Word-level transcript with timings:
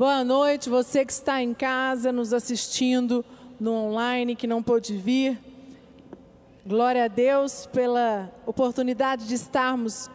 Boa 0.00 0.24
noite, 0.24 0.70
você 0.70 1.04
que 1.04 1.12
está 1.12 1.42
em 1.42 1.52
casa 1.52 2.10
nos 2.10 2.32
assistindo 2.32 3.22
no 3.60 3.74
online, 3.74 4.34
que 4.34 4.46
não 4.46 4.62
pôde 4.62 4.96
vir. 4.96 5.38
Glória 6.66 7.04
a 7.04 7.06
Deus 7.06 7.66
pela 7.66 8.32
oportunidade 8.46 9.26
de 9.26 9.34
estarmos 9.34 10.08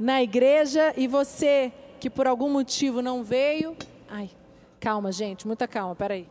na 0.00 0.22
igreja 0.22 0.94
e 0.96 1.06
você 1.06 1.70
que 2.00 2.08
por 2.08 2.26
algum 2.26 2.48
motivo 2.48 3.02
não 3.02 3.22
veio. 3.22 3.76
Ai, 4.08 4.30
calma, 4.80 5.12
gente, 5.12 5.46
muita 5.46 5.68
calma, 5.68 5.94
peraí. 5.94 6.26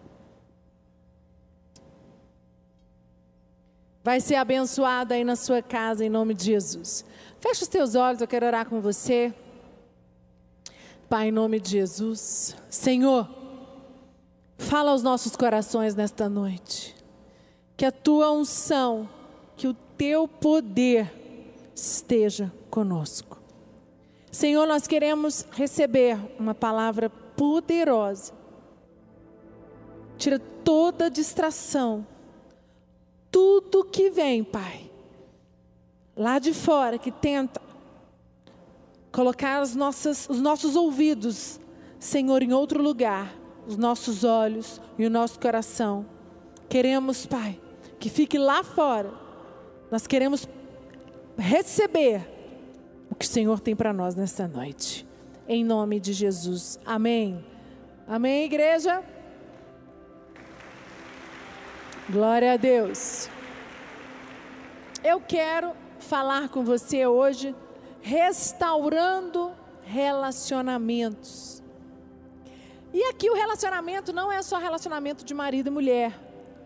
Vai 4.04 4.20
ser 4.20 4.34
abençoada 4.34 5.14
aí 5.14 5.24
na 5.24 5.36
sua 5.36 5.62
casa 5.62 6.04
em 6.04 6.10
nome 6.10 6.34
de 6.34 6.46
Jesus. 6.46 7.06
Feche 7.40 7.62
os 7.62 7.68
teus 7.68 7.94
olhos, 7.94 8.20
eu 8.20 8.28
quero 8.28 8.48
orar 8.48 8.68
com 8.68 8.82
você. 8.82 9.32
Pai, 11.10 11.28
em 11.28 11.32
nome 11.32 11.60
de 11.60 11.72
Jesus. 11.72 12.56
Senhor, 12.70 13.30
fala 14.58 14.92
aos 14.92 15.04
nossos 15.04 15.36
corações 15.36 15.94
nesta 15.94 16.28
noite. 16.28 16.96
Que 17.78 17.86
a 17.86 17.92
tua 17.92 18.32
unção, 18.32 19.08
que 19.56 19.68
o 19.68 19.74
teu 19.98 20.28
poder 20.28 21.12
esteja 21.76 22.52
conosco. 22.72 23.40
Senhor, 24.32 24.66
nós 24.66 24.88
queremos 24.88 25.46
receber 25.52 26.18
uma 26.40 26.56
palavra 26.56 27.10
poderosa. 27.10 28.34
Tira 30.18 30.40
toda 30.40 31.10
distração. 31.10 32.06
Tudo 33.30 33.84
que 33.84 34.10
vem, 34.10 34.44
Pai, 34.44 34.90
lá 36.16 36.40
de 36.40 36.54
fora, 36.54 36.98
que 36.98 37.12
tenta 37.12 37.62
colocar 39.16 39.62
as 39.62 39.74
nossas, 39.74 40.28
os 40.30 40.42
nossos 40.42 40.76
ouvidos, 40.76 41.58
Senhor, 41.98 42.44
em 42.44 42.52
outro 42.52 42.84
lugar, 42.84 43.34
os 43.66 43.78
nossos 43.78 44.26
olhos 44.26 44.82
e 44.98 45.06
o 45.06 45.10
nosso 45.10 45.40
coração. 45.40 46.06
Queremos, 46.68 47.26
Pai, 47.26 47.58
que 47.98 48.10
fique 48.10 48.38
lá 48.38 48.62
fora. 48.62 49.14
Nós 49.90 50.06
queremos 50.06 50.46
receber 51.38 52.30
o 53.10 53.16
que 53.16 53.24
o 53.24 53.28
Senhor 53.30 53.62
tem 53.62 53.74
para 53.74 53.94
nós 53.94 54.16
nesta 54.16 54.50
noite. 54.50 55.08
Em 55.48 55.64
nome 55.64 55.98
de 55.98 56.12
Jesus. 56.12 56.78
Amém. 56.86 57.42
Amém, 58.06 58.44
igreja? 58.44 59.02
Glória 62.10 62.52
a 62.52 62.58
Deus. 62.58 63.30
Eu 65.02 65.22
quero 65.22 65.72
falar 66.00 66.50
com 66.50 66.66
você 66.66 67.08
hoje 67.08 67.56
restaurando 68.06 69.52
relacionamentos. 69.84 71.64
E 72.94 73.04
aqui 73.06 73.32
o 73.32 73.34
relacionamento 73.34 74.14
não 74.14 74.32
é 74.32 74.44
só 74.44 74.60
relacionamento 74.60 75.26
de 75.26 75.34
marido 75.34 75.68
e 75.68 75.72
mulher. 75.72 76.14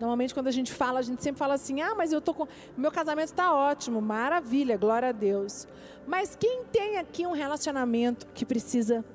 Normalmente 0.02 0.34
quando 0.34 0.48
a 0.48 0.52
gente 0.52 0.74
fala, 0.74 1.00
a 1.00 1.02
gente 1.02 1.24
sempre 1.24 1.40
fala 1.40 1.54
assim: 1.54 1.80
"Ah, 1.82 1.96
mas 1.96 2.12
eu 2.12 2.20
tô 2.20 2.34
com 2.34 2.46
meu 2.76 2.92
casamento 2.92 3.30
está 3.30 3.56
ótimo, 3.56 4.02
maravilha, 4.02 4.76
glória 4.76 5.10
a 5.10 5.12
Deus". 5.14 5.66
Mas 6.06 6.36
quem 6.36 6.66
tem 6.66 6.98
aqui 6.98 7.26
um 7.26 7.32
relacionamento 7.32 8.28
que 8.34 8.46
precisa 8.46 9.06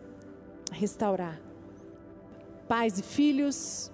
restaurar? 0.73 1.39
Pais 2.67 2.99
e 2.99 3.03
filhos, 3.03 3.93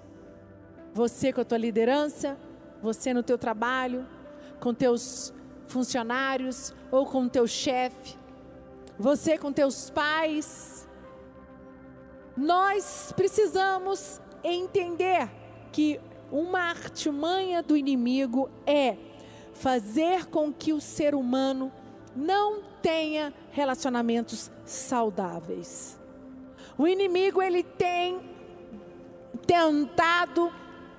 você 0.94 1.32
com 1.32 1.40
a 1.40 1.44
tua 1.44 1.58
liderança, 1.58 2.38
você 2.80 3.12
no 3.12 3.24
teu 3.24 3.36
trabalho, 3.36 4.06
com 4.60 4.72
teus 4.72 5.34
funcionários 5.66 6.72
ou 6.92 7.04
com 7.06 7.28
teu 7.28 7.46
chefe, 7.48 8.19
você 9.00 9.38
com 9.38 9.50
teus 9.50 9.88
pais. 9.88 10.86
Nós 12.36 13.12
precisamos 13.16 14.20
entender 14.44 15.30
que 15.72 15.98
uma 16.30 16.60
artimanha 16.60 17.62
do 17.62 17.76
inimigo 17.76 18.50
é 18.66 18.96
fazer 19.54 20.26
com 20.26 20.52
que 20.52 20.74
o 20.74 20.80
ser 20.80 21.14
humano 21.14 21.72
não 22.14 22.62
tenha 22.82 23.32
relacionamentos 23.50 24.50
saudáveis. 24.66 25.98
O 26.76 26.86
inimigo 26.86 27.40
ele 27.40 27.62
tem 27.62 28.20
tentado 29.46 30.52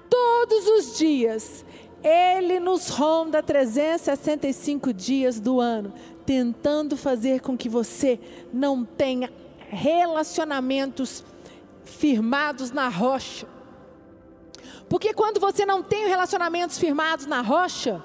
todos 0.10 0.68
os 0.68 0.98
dias. 0.98 1.64
Ele 2.04 2.60
nos 2.60 2.90
ronda 2.90 3.44
365 3.44 4.92
dias 4.92 5.40
do 5.40 5.60
ano, 5.60 5.94
tentando 6.26 6.98
fazer 6.98 7.42
com 7.42 7.56
que 7.56 7.70
você 7.70 8.20
não 8.52 8.84
tenha 8.84 9.32
relacionamentos 9.70 11.24
firmados 11.84 12.72
na 12.72 12.90
rocha. 12.90 13.48
Porque 14.90 15.14
quando 15.14 15.40
você 15.40 15.66
não 15.66 15.82
tem 15.82 16.08
relacionamentos 16.08 16.78
firmados 16.78 17.26
na 17.26 17.42
rocha, 17.42 18.04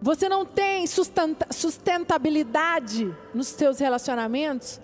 você 0.00 0.28
não 0.28 0.44
tem 0.44 0.86
sustentabilidade 0.86 3.14
nos 3.34 3.48
seus 3.48 3.78
relacionamentos, 3.78 4.80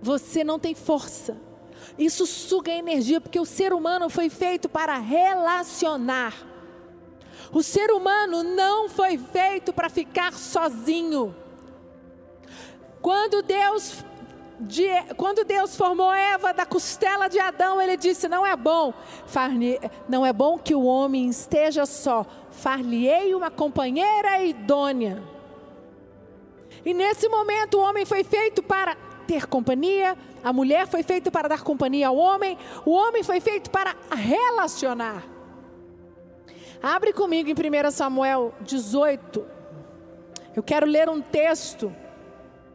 você 0.00 0.44
não 0.44 0.58
tem 0.58 0.74
força. 0.74 1.36
Isso 1.98 2.26
suga 2.26 2.72
energia, 2.72 3.20
porque 3.20 3.38
o 3.38 3.44
ser 3.44 3.72
humano 3.72 4.08
foi 4.08 4.28
feito 4.28 4.68
para 4.68 4.98
relacionar. 4.98 6.34
O 7.52 7.62
ser 7.62 7.90
humano 7.92 8.42
não 8.42 8.88
foi 8.88 9.16
feito 9.16 9.72
para 9.72 9.88
ficar 9.88 10.32
sozinho. 10.32 11.34
Quando 13.00 13.42
Deus 13.42 14.04
de, 14.58 14.88
quando 15.16 15.44
Deus 15.44 15.76
formou 15.76 16.12
Eva 16.12 16.52
da 16.52 16.64
costela 16.64 17.28
de 17.28 17.38
Adão, 17.38 17.80
ele 17.80 17.96
disse: 17.96 18.28
Não 18.28 18.46
é 18.46 18.56
bom, 18.56 18.92
não 20.08 20.24
é 20.24 20.32
bom 20.32 20.58
que 20.58 20.74
o 20.74 20.84
homem 20.84 21.28
esteja 21.28 21.86
só, 21.86 22.26
far-lhe-ei 22.50 23.34
uma 23.34 23.50
companheira 23.50 24.42
idônea. 24.42 25.22
E 26.84 26.92
nesse 26.92 27.28
momento 27.28 27.78
o 27.78 27.80
homem 27.80 28.04
foi 28.04 28.22
feito 28.22 28.62
para 28.62 28.96
ter 29.24 29.46
companhia, 29.46 30.16
a 30.42 30.52
mulher 30.52 30.86
foi 30.86 31.02
feita 31.02 31.30
para 31.30 31.48
dar 31.48 31.62
companhia 31.62 32.08
ao 32.08 32.16
homem, 32.16 32.56
o 32.84 32.92
homem 32.92 33.22
foi 33.22 33.40
feito 33.40 33.70
para 33.70 33.94
relacionar. 34.14 35.24
Abre 36.82 37.12
comigo 37.12 37.48
em 37.48 37.54
1 37.54 37.90
Samuel 37.90 38.52
18. 38.60 39.44
Eu 40.54 40.62
quero 40.62 40.86
ler 40.86 41.08
um 41.08 41.20
texto 41.20 41.94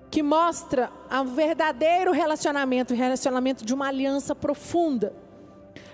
que 0.10 0.24
mostra 0.24 0.92
o 1.12 1.26
verdadeiro 1.26 2.12
relacionamento, 2.12 2.94
o 2.94 2.98
relacionamento 2.98 3.64
de 3.64 3.74
uma 3.74 3.88
aliança 3.88 4.36
profunda. 4.36 5.14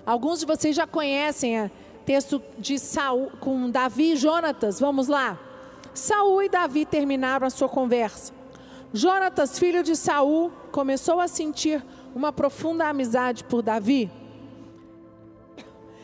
Alguns 0.05 0.39
de 0.39 0.45
vocês 0.45 0.75
já 0.75 0.87
conhecem 0.87 1.65
o 1.65 1.71
texto 2.05 2.41
de 2.57 2.79
Saul 2.79 3.31
com 3.39 3.69
Davi 3.69 4.13
e 4.13 4.15
Jonatas. 4.15 4.79
Vamos 4.79 5.07
lá. 5.07 5.37
Saul 5.93 6.43
e 6.43 6.49
Davi 6.49 6.85
terminaram 6.85 7.47
a 7.47 7.49
sua 7.49 7.67
conversa. 7.67 8.34
Jonatas, 8.95 9.59
filho 9.59 9.83
de 9.83 9.93
Saul, 9.93 10.53
começou 10.71 11.19
a 11.19 11.27
sentir 11.27 11.83
uma 12.15 12.31
profunda 12.31 12.87
amizade 12.87 13.43
por 13.43 13.61
Davi 13.61 14.09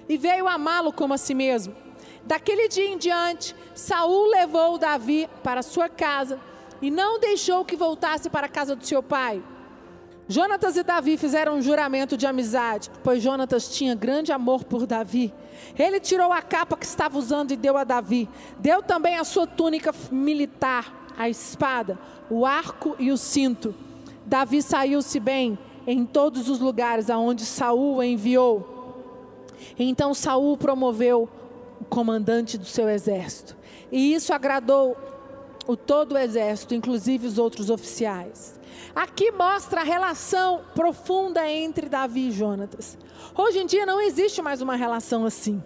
e 0.10 0.18
veio 0.18 0.46
amá-lo 0.46 0.92
como 0.92 1.14
a 1.14 1.18
si 1.18 1.34
mesmo. 1.34 1.74
Daquele 2.26 2.68
dia 2.68 2.88
em 2.88 2.98
diante, 2.98 3.56
Saul 3.74 4.28
levou 4.32 4.78
Davi 4.78 5.30
para 5.42 5.62
sua 5.62 5.88
casa 5.88 6.38
e 6.82 6.92
não 6.92 7.18
deixou 7.18 7.64
que 7.64 7.78
voltasse 7.78 8.30
para 8.30 8.48
a 8.48 8.50
casa 8.50 8.76
do 8.76 8.86
seu 8.86 9.02
pai. 9.02 9.42
Jonatas 10.28 10.76
e 10.76 10.84
Davi 10.84 11.16
fizeram 11.16 11.56
um 11.56 11.62
juramento 11.62 12.18
de 12.18 12.28
amizade, 12.28 12.92
pois 13.02 13.24
Jonatas 13.24 13.70
tinha 13.70 13.96
grande 13.96 14.34
amor 14.34 14.66
por 14.66 14.86
Davi. 14.86 15.34
Ele 15.80 16.02
tirou 16.02 16.34
a 16.34 16.42
capa 16.42 16.76
que 16.76 16.86
estava 16.86 17.18
usando 17.18 17.52
e 17.52 17.56
deu 17.56 17.78
a 17.78 17.86
Davi. 17.86 18.28
Deu 18.60 18.84
também 18.84 19.16
a 19.16 19.24
sua 19.24 19.48
túnica 19.48 19.96
militar, 20.12 21.01
a 21.22 21.30
espada, 21.30 22.00
o 22.30 22.46
arco 22.46 22.96
e 22.98 23.12
o 23.12 23.18
cinto. 23.18 23.76
Davi 24.26 24.62
saiu-se 24.62 25.20
bem 25.20 25.58
em 25.86 26.04
todos 26.04 26.50
os 26.50 26.60
lugares 26.60 27.12
aonde 27.12 27.46
Saul 27.46 27.98
o 27.98 28.04
enviou. 28.04 28.98
Então 29.78 30.16
Saul 30.16 30.58
promoveu 30.58 31.30
o 31.80 31.86
comandante 31.86 32.58
do 32.58 32.66
seu 32.66 32.90
exército. 32.90 33.56
E 33.92 34.16
isso 34.16 34.34
agradou 34.34 34.98
o 35.68 35.78
todo 35.78 36.14
o 36.14 36.18
exército, 36.18 36.74
inclusive 36.74 37.28
os 37.28 37.38
outros 37.38 37.70
oficiais. 37.70 38.60
Aqui 38.96 39.32
mostra 39.32 39.82
a 39.82 39.84
relação 39.84 40.62
profunda 40.74 41.48
entre 41.48 41.88
Davi 41.88 42.30
e 42.30 42.32
Jonatas. 42.32 42.98
Hoje 43.38 43.60
em 43.60 43.66
dia 43.68 43.86
não 43.86 44.02
existe 44.02 44.42
mais 44.42 44.60
uma 44.60 44.76
relação 44.76 45.24
assim. 45.24 45.62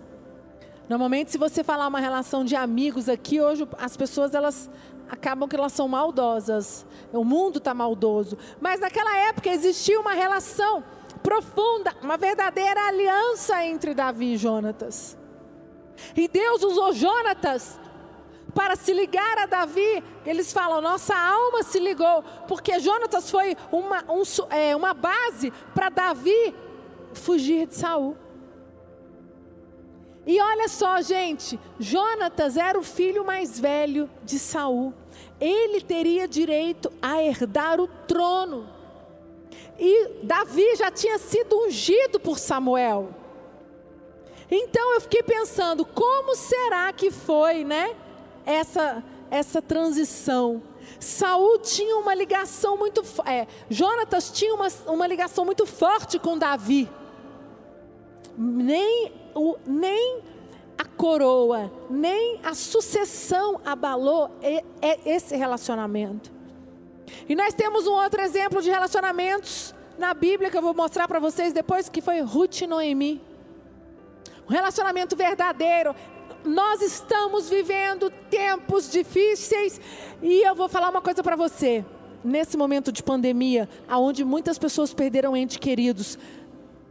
Normalmente, 0.88 1.32
se 1.32 1.38
você 1.38 1.64
falar 1.64 1.88
uma 1.88 2.00
relação 2.00 2.44
de 2.46 2.56
amigos 2.56 3.10
aqui, 3.10 3.42
hoje 3.42 3.68
as 3.80 3.98
pessoas 3.98 4.36
elas 4.36 4.70
acabam 5.10 5.48
que 5.48 5.56
elas 5.56 5.74
são 5.74 5.88
maldosas. 5.88 6.86
O 7.12 7.24
mundo 7.24 7.58
está 7.58 7.74
maldoso. 7.74 8.38
Mas 8.60 8.80
naquela 8.80 9.18
época 9.18 9.50
existia 9.50 10.00
uma 10.00 10.14
relação 10.14 10.84
profunda, 11.22 11.94
uma 12.02 12.18
verdadeira 12.18 12.88
aliança 12.88 13.64
entre 13.66 13.94
Davi 13.94 14.34
e 14.34 14.38
Jonatas. 14.38 15.18
E 16.16 16.28
Deus 16.28 16.64
usou 16.64 16.94
Jonatas 16.94 17.80
para 18.54 18.76
se 18.78 18.94
ligar 18.94 19.38
a 19.40 19.46
Davi, 19.46 20.04
eles 20.26 20.54
falam: 20.54 20.82
nossa 20.82 21.14
alma 21.14 21.62
se 21.64 21.78
ligou, 21.78 22.24
porque 22.48 22.80
Jonatas 22.80 23.30
foi 23.30 23.56
uma, 23.72 24.04
um, 24.10 24.24
é, 24.50 24.76
uma 24.76 24.94
base 24.94 25.52
para 25.74 25.90
Davi 25.90 26.56
fugir 27.14 27.68
de 27.68 27.76
Saul. 27.76 28.16
E 30.26 30.40
olha 30.40 30.68
só, 30.68 31.02
gente, 31.02 31.60
Jonatas 31.80 32.58
era 32.58 32.78
o 32.80 32.84
filho 32.84 33.24
mais 33.24 33.60
velho 33.60 34.10
de 34.24 34.40
Saul. 34.40 34.94
Ele 35.40 35.82
teria 35.82 36.28
direito 36.28 36.92
a 37.02 37.22
herdar 37.24 37.80
o 37.80 37.88
trono. 37.88 38.68
E 39.78 40.24
Davi 40.24 40.76
já 40.76 40.90
tinha 40.90 41.20
sido 41.20 41.56
ungido 41.66 42.20
por 42.20 42.40
Samuel. 42.40 43.10
Então 44.50 44.94
eu 44.94 45.02
fiquei 45.02 45.22
pensando, 45.22 45.86
como 45.86 46.36
será 46.36 46.92
que 46.94 47.12
foi, 47.12 47.64
né? 47.64 47.96
Essa 48.46 49.04
essa 49.30 49.62
transição. 49.62 50.62
Saul 51.00 51.60
tinha 51.60 51.98
uma 51.98 52.14
ligação 52.14 52.78
muito, 52.78 53.04
é, 53.26 53.48
Jonatas 53.70 54.32
tinha 54.32 54.54
uma, 54.54 54.68
uma 54.88 55.08
ligação 55.08 55.46
muito 55.46 55.66
forte 55.66 56.18
com 56.20 56.38
Davi. 56.38 56.90
Nem 58.38 59.12
o, 59.36 59.58
nem 59.68 60.22
a 60.78 60.86
coroa, 60.86 61.72
nem 61.90 62.40
a 62.44 62.56
sucessão 62.56 63.60
abalou 63.66 64.32
esse 65.06 65.36
relacionamento. 65.36 66.32
E 67.28 67.36
nós 67.36 67.54
temos 67.54 67.86
um 67.86 67.94
outro 67.94 68.22
exemplo 68.22 68.62
de 68.62 68.70
relacionamentos 68.70 69.76
na 69.98 70.14
Bíblia 70.14 70.50
que 70.50 70.58
eu 70.58 70.62
vou 70.62 70.74
mostrar 70.74 71.08
para 71.08 71.20
vocês 71.20 71.54
depois, 71.54 71.90
que 71.90 72.02
foi 72.02 72.22
Ruth 72.22 72.62
e 72.62 72.68
Noemi. 72.68 73.22
Um 74.48 74.52
relacionamento 74.52 75.16
verdadeiro. 75.16 75.96
Nós 76.44 76.82
estamos 76.82 77.50
vivendo 77.50 78.10
tempos 78.30 78.90
difíceis 78.90 79.82
e 80.22 80.42
eu 80.42 80.56
vou 80.56 80.70
falar 80.70 80.90
uma 80.90 81.02
coisa 81.02 81.24
para 81.24 81.36
você. 81.36 81.84
Nesse 82.24 82.58
momento 82.58 82.92
de 82.92 83.04
pandemia, 83.04 83.70
aonde 83.88 84.24
muitas 84.24 84.58
pessoas 84.58 84.94
perderam 84.94 85.38
entes 85.38 85.58
queridos, 85.58 86.18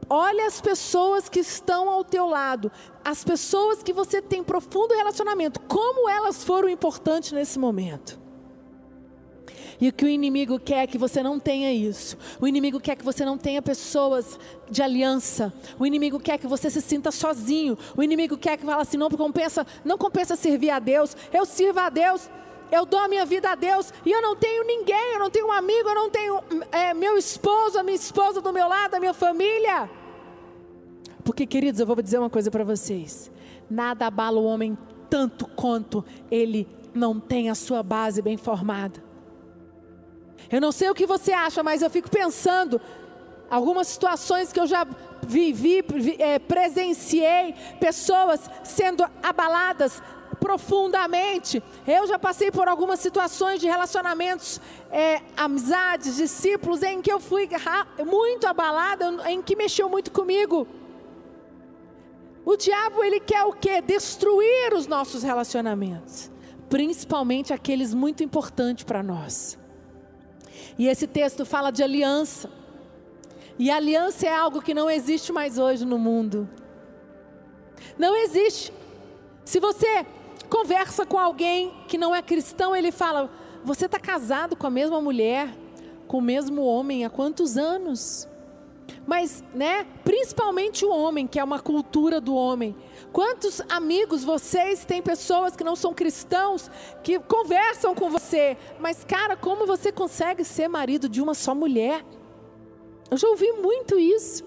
olha 0.08 0.46
as 0.46 0.60
pessoas 0.60 1.28
que 1.28 1.40
estão 1.40 1.88
ao 1.88 2.04
teu 2.04 2.26
lado, 2.26 2.70
as 3.04 3.24
pessoas 3.24 3.82
que 3.82 3.92
você 3.92 4.20
tem 4.20 4.42
profundo 4.42 4.94
relacionamento, 4.94 5.60
como 5.60 6.08
elas 6.08 6.44
foram 6.44 6.68
importantes 6.68 7.32
nesse 7.32 7.58
momento. 7.58 8.24
E 9.80 9.88
o 9.88 9.92
que 9.92 10.04
o 10.04 10.08
inimigo 10.08 10.58
quer 10.58 10.84
é 10.84 10.86
que 10.86 10.96
você 10.96 11.22
não 11.22 11.38
tenha 11.38 11.72
isso. 11.72 12.16
O 12.40 12.46
inimigo 12.46 12.80
quer 12.80 12.96
que 12.96 13.04
você 13.04 13.24
não 13.24 13.36
tenha 13.36 13.60
pessoas 13.60 14.38
de 14.70 14.82
aliança. 14.82 15.52
O 15.78 15.86
inimigo 15.86 16.20
quer 16.20 16.38
que 16.38 16.46
você 16.46 16.70
se 16.70 16.80
sinta 16.80 17.10
sozinho. 17.10 17.76
O 17.96 18.02
inimigo 18.02 18.36
quer 18.36 18.56
que 18.56 18.64
fale 18.64 18.80
assim, 18.80 18.96
não 18.96 19.10
compensa, 19.10 19.66
não 19.84 19.98
compensa 19.98 20.36
servir 20.36 20.70
a 20.70 20.78
Deus. 20.78 21.16
Eu 21.32 21.44
sirvo 21.44 21.80
a 21.80 21.90
Deus. 21.90 22.30
Eu 22.70 22.84
dou 22.84 22.98
a 22.98 23.08
minha 23.08 23.24
vida 23.24 23.50
a 23.50 23.54
Deus 23.54 23.92
e 24.04 24.10
eu 24.10 24.20
não 24.22 24.34
tenho 24.34 24.64
ninguém, 24.64 25.12
eu 25.12 25.18
não 25.18 25.30
tenho 25.30 25.46
um 25.46 25.52
amigo, 25.52 25.88
eu 25.88 25.94
não 25.94 26.10
tenho 26.10 26.42
é, 26.72 26.92
meu 26.94 27.16
esposo, 27.16 27.78
a 27.78 27.82
minha 27.82 27.96
esposa 27.96 28.40
do 28.40 28.52
meu 28.52 28.68
lado, 28.68 28.94
a 28.94 29.00
minha 29.00 29.14
família. 29.14 29.88
Porque, 31.24 31.46
queridos, 31.46 31.80
eu 31.80 31.86
vou 31.86 32.00
dizer 32.00 32.18
uma 32.18 32.30
coisa 32.30 32.50
para 32.50 32.64
vocês: 32.64 33.30
nada 33.70 34.06
abala 34.06 34.38
o 34.38 34.44
homem 34.44 34.76
tanto 35.08 35.46
quanto 35.46 36.04
ele 36.30 36.68
não 36.94 37.18
tem 37.20 37.50
a 37.50 37.54
sua 37.54 37.82
base 37.82 38.20
bem 38.20 38.36
formada. 38.36 39.02
Eu 40.50 40.60
não 40.60 40.72
sei 40.72 40.90
o 40.90 40.94
que 40.94 41.06
você 41.06 41.32
acha, 41.32 41.62
mas 41.62 41.82
eu 41.82 41.90
fico 41.90 42.10
pensando 42.10 42.80
algumas 43.50 43.88
situações 43.88 44.52
que 44.52 44.60
eu 44.60 44.66
já 44.66 44.86
vivi, 45.26 45.84
é, 46.18 46.38
presenciei 46.38 47.54
pessoas 47.80 48.50
sendo 48.62 49.04
abaladas 49.22 50.02
profundamente. 50.44 51.62
Eu 51.86 52.06
já 52.06 52.18
passei 52.18 52.50
por 52.50 52.68
algumas 52.68 53.00
situações 53.00 53.58
de 53.58 53.66
relacionamentos, 53.66 54.60
é, 54.90 55.22
amizades, 55.34 56.16
discípulos, 56.16 56.82
em 56.82 57.00
que 57.00 57.10
eu 57.10 57.18
fui 57.18 57.48
muito 58.04 58.46
abalada, 58.46 59.06
em 59.30 59.40
que 59.40 59.56
mexeu 59.56 59.88
muito 59.88 60.12
comigo. 60.12 60.68
O 62.44 62.58
diabo 62.58 63.02
ele 63.02 63.20
quer 63.20 63.42
o 63.44 63.54
quê? 63.54 63.80
Destruir 63.80 64.74
os 64.74 64.86
nossos 64.86 65.22
relacionamentos, 65.22 66.30
principalmente 66.68 67.54
aqueles 67.54 67.94
muito 67.94 68.22
importantes 68.22 68.84
para 68.84 69.02
nós. 69.02 69.58
E 70.78 70.88
esse 70.88 71.06
texto 71.06 71.46
fala 71.46 71.70
de 71.70 71.82
aliança. 71.82 72.50
E 73.58 73.70
aliança 73.70 74.26
é 74.26 74.36
algo 74.36 74.60
que 74.60 74.74
não 74.74 74.90
existe 74.90 75.32
mais 75.32 75.56
hoje 75.56 75.86
no 75.86 75.96
mundo. 75.96 76.46
Não 77.96 78.14
existe. 78.14 78.70
Se 79.42 79.58
você 79.58 80.04
conversa 80.54 81.04
com 81.04 81.18
alguém 81.18 81.74
que 81.88 81.98
não 81.98 82.14
é 82.14 82.22
cristão, 82.22 82.76
ele 82.76 82.92
fala: 82.92 83.28
Você 83.64 83.86
está 83.86 83.98
casado 83.98 84.54
com 84.54 84.68
a 84.68 84.70
mesma 84.70 85.00
mulher, 85.00 85.52
com 86.06 86.18
o 86.18 86.22
mesmo 86.22 86.64
homem 86.64 87.04
há 87.04 87.10
quantos 87.10 87.58
anos? 87.58 88.28
Mas, 89.04 89.42
né, 89.52 89.84
principalmente 90.04 90.84
o 90.84 90.90
homem, 90.90 91.26
que 91.26 91.40
é 91.40 91.44
uma 91.44 91.58
cultura 91.58 92.20
do 92.20 92.34
homem. 92.34 92.74
Quantos 93.12 93.60
amigos 93.68 94.22
vocês 94.22 94.84
têm 94.84 95.02
pessoas 95.02 95.56
que 95.56 95.64
não 95.64 95.74
são 95.74 95.92
cristãos 95.92 96.70
que 97.02 97.18
conversam 97.18 97.94
com 97.94 98.08
você, 98.08 98.56
mas 98.78 99.04
cara, 99.04 99.36
como 99.36 99.66
você 99.66 99.90
consegue 99.90 100.44
ser 100.44 100.68
marido 100.68 101.08
de 101.08 101.20
uma 101.20 101.34
só 101.34 101.52
mulher? 101.54 102.04
Eu 103.10 103.16
já 103.16 103.28
ouvi 103.28 103.50
muito 103.52 103.98
isso. 103.98 104.44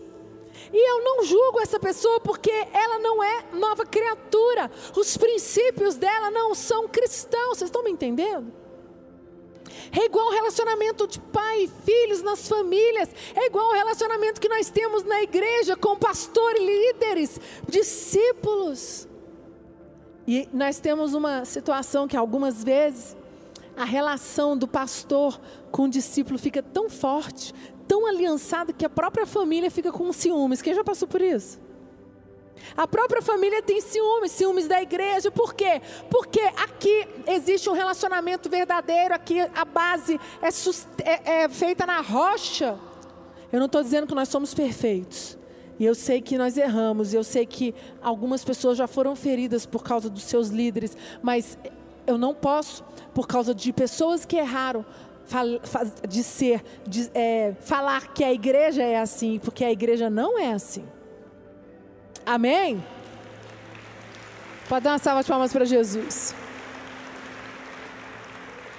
E 0.72 0.92
eu 0.92 1.04
não 1.04 1.24
julgo 1.24 1.60
essa 1.60 1.80
pessoa 1.80 2.20
porque 2.20 2.52
ela 2.74 3.00
não 3.00 3.24
é 3.24 3.46
nova 3.54 3.86
criatura. 3.86 4.70
Os 4.96 5.16
princípios 5.18 5.96
dela 5.96 6.32
não 6.32 6.54
são 6.56 6.88
cristãos. 6.88 7.58
Vocês 7.58 7.70
estão 7.70 7.84
me 7.84 7.92
entendendo? 7.92 8.52
É 9.92 10.06
igual 10.06 10.28
o 10.28 10.32
relacionamento 10.32 11.08
de 11.08 11.20
pai 11.20 11.64
e 11.64 11.68
filhos 11.68 12.22
nas 12.22 12.48
famílias. 12.48 13.10
É 13.36 13.46
igual 13.46 13.70
o 13.70 13.74
relacionamento 13.74 14.42
que 14.42 14.50
nós 14.50 14.70
temos 14.70 15.04
na 15.04 15.22
igreja 15.22 15.76
com 15.76 15.98
pastor 15.98 16.56
e 16.56 16.66
líderes, 16.66 17.40
discípulos. 17.68 19.08
E 20.28 20.48
nós 20.52 20.80
temos 20.80 21.14
uma 21.14 21.46
situação 21.46 22.08
que 22.08 22.18
algumas 22.18 22.64
vezes 22.64 23.16
a 23.78 23.86
relação 23.86 24.58
do 24.58 24.68
pastor 24.68 25.40
com 25.72 25.84
o 25.84 25.90
discípulo 25.90 26.38
fica 26.40 26.64
tão 26.64 26.90
forte, 26.90 27.54
tão 27.88 28.06
aliançada 28.06 28.74
que 28.74 28.86
a 28.86 28.90
própria 28.90 29.26
família 29.26 29.72
fica 29.72 29.92
com 29.92 30.12
ciúmes. 30.12 30.62
Quem 30.62 30.74
já 30.74 30.84
passou 30.84 31.08
por 31.08 31.22
isso? 31.22 31.60
A 32.76 32.88
própria 32.88 33.22
família 33.22 33.62
tem 33.62 33.80
ciúmes, 33.82 34.32
ciúmes 34.32 34.68
da 34.68 34.82
igreja. 34.82 35.32
Por 35.32 35.54
quê? 35.54 35.82
Porque 36.10 36.42
aqui 36.42 37.08
existe 37.28 37.70
um 37.70 37.74
relacionamento 37.74 38.50
verdadeiro, 38.50 39.14
aqui 39.14 39.40
a 39.40 39.66
base 39.66 40.20
é, 40.42 41.12
é, 41.12 41.44
é 41.44 41.50
feita 41.50 41.86
na 41.86 42.02
rocha. 42.02 42.78
Eu 43.52 43.60
não 43.60 43.68
estou 43.68 43.82
dizendo 43.82 44.08
que 44.08 44.16
nós 44.16 44.28
somos 44.28 44.54
perfeitos. 44.54 45.38
E 45.80 45.86
eu 45.86 45.94
sei 45.94 46.22
que 46.22 46.38
nós 46.38 46.58
erramos, 46.58 47.14
eu 47.14 47.24
sei 47.24 47.46
que 47.46 47.74
algumas 48.02 48.44
pessoas 48.44 48.78
já 48.78 48.88
foram 48.88 49.16
feridas 49.16 49.66
por 49.66 49.84
causa 49.84 50.10
dos 50.10 50.24
seus 50.24 50.50
líderes, 50.50 50.98
mas 51.22 51.58
eu 52.08 52.18
não 52.18 52.34
posso, 52.34 52.84
por 53.14 53.28
causa 53.28 53.54
de 53.54 53.72
pessoas 53.72 54.26
que 54.26 54.38
erraram, 54.38 54.84
de 56.08 56.24
ser, 56.24 56.64
de, 56.88 57.10
é, 57.14 57.54
falar 57.62 58.14
que 58.14 58.24
a 58.24 58.34
igreja 58.34 58.84
é 58.84 58.98
assim, 58.98 59.40
porque 59.40 59.64
a 59.64 59.72
igreja 59.72 60.10
não 60.10 60.38
é 60.40 60.54
assim. 60.54 60.86
Amém? 62.26 62.84
Pode 64.68 64.84
dar 64.84 64.92
uma 64.92 64.98
salva 64.98 65.24
de 65.24 65.30
palmas 65.30 65.52
para 65.52 65.66
Jesus. 65.66 66.36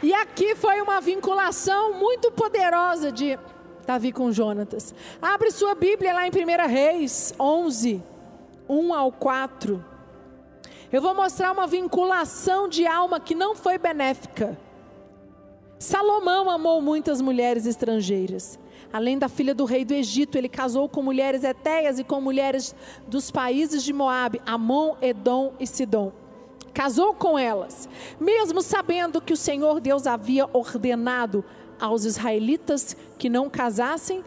E 0.03 0.13
aqui 0.15 0.55
foi 0.55 0.81
uma 0.81 1.01
vinculação 1.01 1.95
muito 1.95 2.31
poderosa 2.31 3.11
de 3.11 3.39
Davi 3.87 4.13
com 4.13 4.31
Jonatas. 4.31 4.95
Abre 5.21 5.51
sua 5.51 5.75
Bíblia 5.75 6.13
lá 6.13 6.27
em 6.27 6.31
1 6.31 6.69
Reis 6.69 7.35
11, 7.41 8.03
1 8.69 8.95
ao 8.95 9.11
4. 9.11 9.85
Eu 10.93 11.03
vou 11.03 11.15
mostrar 11.15 11.53
uma 11.53 11.67
vinculação 11.67 12.69
de 12.69 12.87
alma 12.87 13.19
que 13.19 13.35
não 13.35 13.55
foi 13.55 13.77
benéfica. 13.79 14.57
Salomão 15.79 16.51
amou 16.51 16.83
muitas 16.83 17.21
mulheres 17.21 17.65
estrangeiras. 17.65 18.59
Além 18.93 19.17
da 19.17 19.29
filha 19.29 19.55
do 19.55 19.65
rei 19.65 19.85
do 19.85 19.95
Egito, 19.95 20.37
ele 20.37 20.49
casou 20.49 20.89
com 20.89 21.03
mulheres 21.03 21.45
etéias 21.45 21.99
e 22.01 22.05
com 22.05 22.21
mulheres 22.21 22.75
dos 23.07 23.31
países 23.31 23.85
de 23.85 23.93
Moabe, 23.93 24.41
Amon, 24.45 24.97
Edom 25.01 25.53
e 25.61 25.67
Sidom. 25.67 26.11
Casou 26.75 27.15
com 27.15 27.39
elas, 27.39 27.89
mesmo 28.19 28.61
sabendo 28.61 29.21
que 29.21 29.33
o 29.33 29.37
Senhor 29.37 29.81
Deus 29.81 30.07
havia 30.07 30.49
ordenado 30.53 31.45
aos 31.81 32.05
israelitas 32.05 32.97
que 33.17 33.29
não 33.29 33.49
casassem 33.49 34.25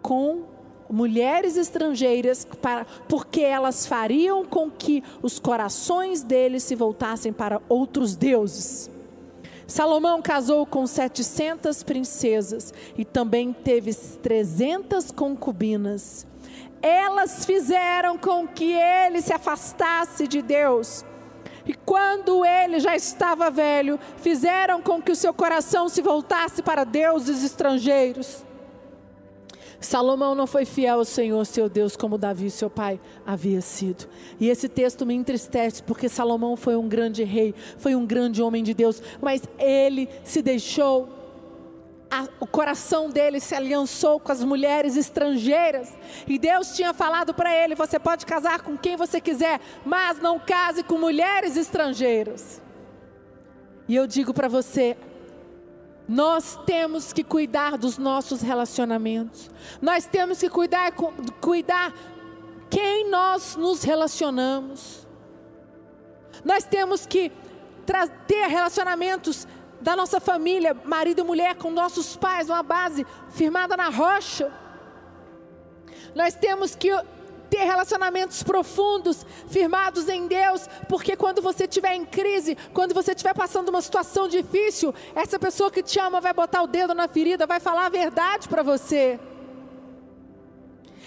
com 0.00 0.44
mulheres 0.88 1.56
estrangeiras, 1.56 2.46
para, 2.62 2.84
porque 3.08 3.40
elas 3.40 3.86
fariam 3.86 4.44
com 4.44 4.70
que 4.70 5.02
os 5.22 5.38
corações 5.38 6.22
deles 6.22 6.62
se 6.62 6.74
voltassem 6.74 7.32
para 7.32 7.60
outros 7.68 8.14
deuses. 8.14 8.90
Salomão 9.68 10.22
casou 10.22 10.64
com 10.64 10.86
700 10.86 11.82
princesas 11.82 12.72
e 12.96 13.04
também 13.04 13.52
teve 13.52 13.94
300 13.94 15.10
concubinas. 15.10 16.26
Elas 16.80 17.44
fizeram 17.44 18.16
com 18.16 18.48
que 18.48 18.72
ele 18.72 19.20
se 19.20 19.30
afastasse 19.30 20.26
de 20.26 20.40
Deus. 20.40 21.04
E 21.66 21.74
quando 21.74 22.46
ele 22.46 22.80
já 22.80 22.96
estava 22.96 23.50
velho, 23.50 24.00
fizeram 24.16 24.80
com 24.80 25.02
que 25.02 25.12
o 25.12 25.16
seu 25.16 25.34
coração 25.34 25.86
se 25.90 26.00
voltasse 26.00 26.62
para 26.62 26.82
deuses 26.82 27.44
estrangeiros. 27.44 28.47
Salomão 29.80 30.34
não 30.34 30.46
foi 30.46 30.64
fiel 30.64 30.98
ao 30.98 31.04
Senhor, 31.04 31.44
seu 31.46 31.68
Deus, 31.68 31.96
como 31.96 32.18
Davi, 32.18 32.50
seu 32.50 32.68
pai, 32.68 32.98
havia 33.24 33.60
sido. 33.60 34.08
E 34.40 34.48
esse 34.48 34.68
texto 34.68 35.06
me 35.06 35.14
entristece, 35.14 35.82
porque 35.82 36.08
Salomão 36.08 36.56
foi 36.56 36.74
um 36.76 36.88
grande 36.88 37.22
rei, 37.22 37.54
foi 37.78 37.94
um 37.94 38.04
grande 38.04 38.42
homem 38.42 38.62
de 38.64 38.74
Deus, 38.74 39.00
mas 39.22 39.42
ele 39.56 40.08
se 40.24 40.42
deixou, 40.42 41.08
a, 42.10 42.26
o 42.40 42.46
coração 42.46 43.08
dele 43.08 43.38
se 43.38 43.54
aliançou 43.54 44.18
com 44.18 44.32
as 44.32 44.42
mulheres 44.42 44.96
estrangeiras. 44.96 45.96
E 46.26 46.38
Deus 46.38 46.74
tinha 46.74 46.92
falado 46.92 47.32
para 47.32 47.54
ele: 47.54 47.76
você 47.76 48.00
pode 48.00 48.26
casar 48.26 48.62
com 48.62 48.76
quem 48.76 48.96
você 48.96 49.20
quiser, 49.20 49.60
mas 49.84 50.18
não 50.18 50.40
case 50.40 50.82
com 50.82 50.98
mulheres 50.98 51.56
estrangeiras. 51.56 52.60
E 53.86 53.94
eu 53.94 54.06
digo 54.06 54.34
para 54.34 54.48
você, 54.48 54.96
nós 56.08 56.58
temos 56.64 57.12
que 57.12 57.22
cuidar 57.22 57.76
dos 57.76 57.98
nossos 57.98 58.40
relacionamentos. 58.40 59.50
Nós 59.80 60.06
temos 60.06 60.38
que 60.38 60.48
cuidar, 60.48 60.90
cuidar 61.38 61.92
quem 62.70 63.10
nós 63.10 63.56
nos 63.56 63.82
relacionamos. 63.82 65.06
Nós 66.42 66.64
temos 66.64 67.04
que 67.04 67.30
ter 68.26 68.46
relacionamentos 68.46 69.46
da 69.82 69.94
nossa 69.94 70.18
família, 70.18 70.74
marido 70.84 71.20
e 71.20 71.24
mulher, 71.24 71.56
com 71.56 71.70
nossos 71.70 72.16
pais, 72.16 72.48
uma 72.48 72.62
base 72.62 73.06
firmada 73.28 73.76
na 73.76 73.90
rocha. 73.90 74.50
Nós 76.14 76.34
temos 76.34 76.74
que 76.74 76.90
ter 77.48 77.64
relacionamentos 77.64 78.42
profundos, 78.42 79.24
firmados 79.48 80.08
em 80.08 80.26
Deus, 80.26 80.68
porque 80.88 81.16
quando 81.16 81.40
você 81.40 81.64
estiver 81.64 81.94
em 81.94 82.04
crise, 82.04 82.56
quando 82.72 82.94
você 82.94 83.12
estiver 83.12 83.34
passando 83.34 83.68
uma 83.70 83.82
situação 83.82 84.28
difícil, 84.28 84.94
essa 85.14 85.38
pessoa 85.38 85.70
que 85.70 85.82
te 85.82 85.98
ama 85.98 86.20
vai 86.20 86.32
botar 86.32 86.62
o 86.62 86.66
dedo 86.66 86.94
na 86.94 87.08
ferida, 87.08 87.46
vai 87.46 87.60
falar 87.60 87.86
a 87.86 87.90
verdade 87.90 88.48
para 88.48 88.62
você. 88.62 89.18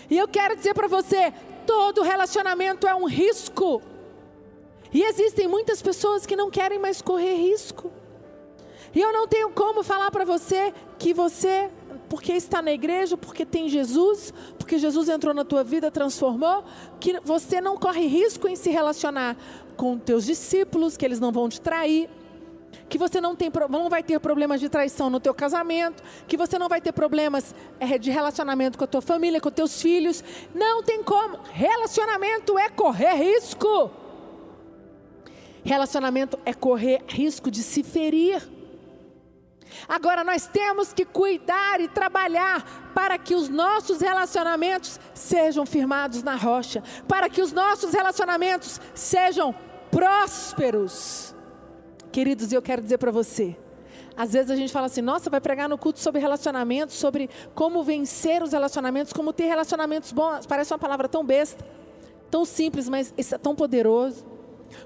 E 0.10 0.18
eu 0.18 0.28
quero 0.28 0.56
dizer 0.56 0.74
para 0.74 0.88
você: 0.88 1.34
todo 1.66 2.02
relacionamento 2.02 2.88
é 2.88 2.94
um 2.94 3.06
risco. 3.06 3.82
E 4.94 5.04
existem 5.04 5.48
muitas 5.48 5.82
pessoas 5.82 6.26
que 6.26 6.36
não 6.36 6.52
querem 6.52 6.78
mais 6.78 7.02
correr 7.02 7.36
risco. 7.36 7.92
E 8.94 9.00
eu 9.00 9.14
não 9.14 9.26
tenho 9.26 9.50
como 9.52 9.84
falar 9.84 10.12
para 10.12 10.26
você 10.26 10.74
que 11.00 11.14
você 11.14 11.70
porque 12.12 12.34
está 12.34 12.62
na 12.62 12.74
igreja, 12.74 13.16
porque 13.16 13.46
tem 13.46 13.70
Jesus, 13.70 14.34
porque 14.60 14.78
Jesus 14.78 15.08
entrou 15.08 15.34
na 15.34 15.46
tua 15.46 15.64
vida, 15.64 15.90
transformou, 15.90 16.62
que 17.00 17.18
você 17.24 17.62
não 17.62 17.78
corre 17.78 18.06
risco 18.06 18.50
em 18.50 18.56
se 18.58 18.70
relacionar 18.70 19.38
com 19.78 19.98
teus 19.98 20.26
discípulos, 20.26 20.98
que 20.98 21.06
eles 21.06 21.22
não 21.22 21.32
vão 21.32 21.48
te 21.48 21.62
trair, 21.62 22.10
que 22.90 22.98
você 22.98 23.22
não, 23.22 23.34
tem, 23.34 23.50
não 23.70 23.90
vai 23.90 24.04
ter 24.04 24.20
problemas 24.20 24.60
de 24.60 24.68
traição 24.68 25.10
no 25.10 25.22
teu 25.22 25.34
casamento, 25.34 26.04
que 26.28 26.36
você 26.36 26.60
não 26.60 26.68
vai 26.68 26.82
ter 26.82 26.92
problemas 26.92 27.56
é, 27.80 27.98
de 27.98 28.12
relacionamento 28.12 28.78
com 28.78 28.84
a 28.84 28.88
tua 28.88 29.02
família, 29.02 29.40
com 29.40 29.50
teus 29.50 29.82
filhos. 29.82 30.22
Não 30.54 30.84
tem 30.84 31.02
como. 31.02 31.40
Relacionamento 31.54 32.60
é 32.60 32.68
correr 32.68 33.14
risco. 33.14 33.90
Relacionamento 35.64 36.38
é 36.44 36.54
correr 36.54 37.06
risco 37.08 37.50
de 37.50 37.64
se 37.64 37.84
ferir. 37.84 38.61
Agora 39.88 40.24
nós 40.24 40.48
temos 40.48 40.94
que 40.94 41.06
cuidar 41.06 41.80
e 41.80 41.88
trabalhar 41.88 42.92
para 42.94 43.18
que 43.18 43.36
os 43.36 43.50
nossos 43.50 44.02
relacionamentos 44.02 45.00
sejam 45.14 45.66
firmados 45.66 46.24
na 46.24 46.36
rocha, 46.36 46.84
para 47.08 47.30
que 47.30 47.42
os 47.42 47.52
nossos 47.52 47.94
relacionamentos 47.94 48.80
sejam 48.94 49.56
prósperos. 49.90 51.36
Queridos, 52.12 52.52
eu 52.52 52.62
quero 52.62 52.82
dizer 52.82 52.98
para 52.98 53.12
você, 53.12 53.58
às 54.16 54.34
vezes 54.34 54.52
a 54.52 54.56
gente 54.56 54.72
fala 54.72 54.88
assim, 54.88 55.02
nossa, 55.02 55.30
vai 55.30 55.40
pregar 55.40 55.70
no 55.70 55.78
culto 55.78 56.00
sobre 56.00 56.20
relacionamentos, 56.20 56.96
sobre 56.96 57.30
como 57.56 57.84
vencer 57.84 58.44
os 58.44 58.52
relacionamentos, 58.52 59.14
como 59.14 59.32
ter 59.32 59.46
relacionamentos 59.46 60.12
bons. 60.12 60.46
Parece 60.46 60.74
uma 60.74 60.80
palavra 60.80 61.08
tão 61.08 61.26
besta, 61.26 61.66
tão 62.30 62.44
simples, 62.44 62.90
mas 62.90 63.14
é 63.18 63.38
tão 63.38 63.56
poderoso. 63.56 64.26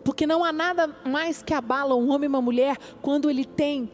Porque 0.03 0.25
não 0.25 0.43
há 0.43 0.51
nada 0.51 0.87
mais 1.05 1.41
que 1.41 1.53
abala 1.53 1.95
um 1.95 2.11
homem 2.11 2.25
e 2.25 2.29
uma 2.29 2.41
mulher 2.41 2.77
quando 3.01 3.29
ele 3.29 3.45
tem 3.45 3.91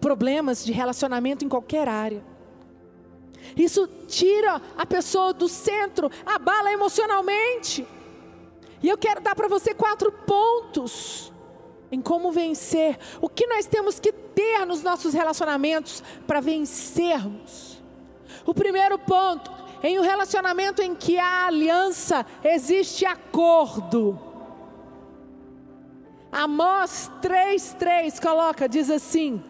problemas 0.00 0.64
de 0.64 0.72
relacionamento 0.72 1.44
em 1.44 1.48
qualquer 1.48 1.88
área. 1.88 2.24
Isso 3.56 3.86
tira 4.06 4.60
a 4.76 4.86
pessoa 4.86 5.32
do 5.32 5.48
centro, 5.48 6.10
abala 6.24 6.72
emocionalmente. 6.72 7.86
E 8.82 8.88
eu 8.88 8.96
quero 8.96 9.20
dar 9.20 9.34
para 9.34 9.48
você 9.48 9.74
quatro 9.74 10.12
pontos 10.12 11.32
em 11.90 12.00
como 12.00 12.30
vencer. 12.30 12.98
O 13.20 13.28
que 13.28 13.46
nós 13.46 13.66
temos 13.66 13.98
que 13.98 14.12
ter 14.12 14.64
nos 14.66 14.82
nossos 14.82 15.14
relacionamentos 15.14 16.02
para 16.26 16.40
vencermos. 16.40 17.82
O 18.46 18.54
primeiro 18.54 18.98
ponto, 18.98 19.50
em 19.82 19.98
um 19.98 20.02
relacionamento 20.02 20.82
em 20.82 20.94
que 20.94 21.18
há 21.18 21.46
aliança, 21.46 22.24
existe 22.44 23.04
acordo. 23.04 24.18
Amós 26.30 27.10
3,3 27.22 28.20
coloca, 28.20 28.68
diz 28.68 28.90
assim: 28.90 29.42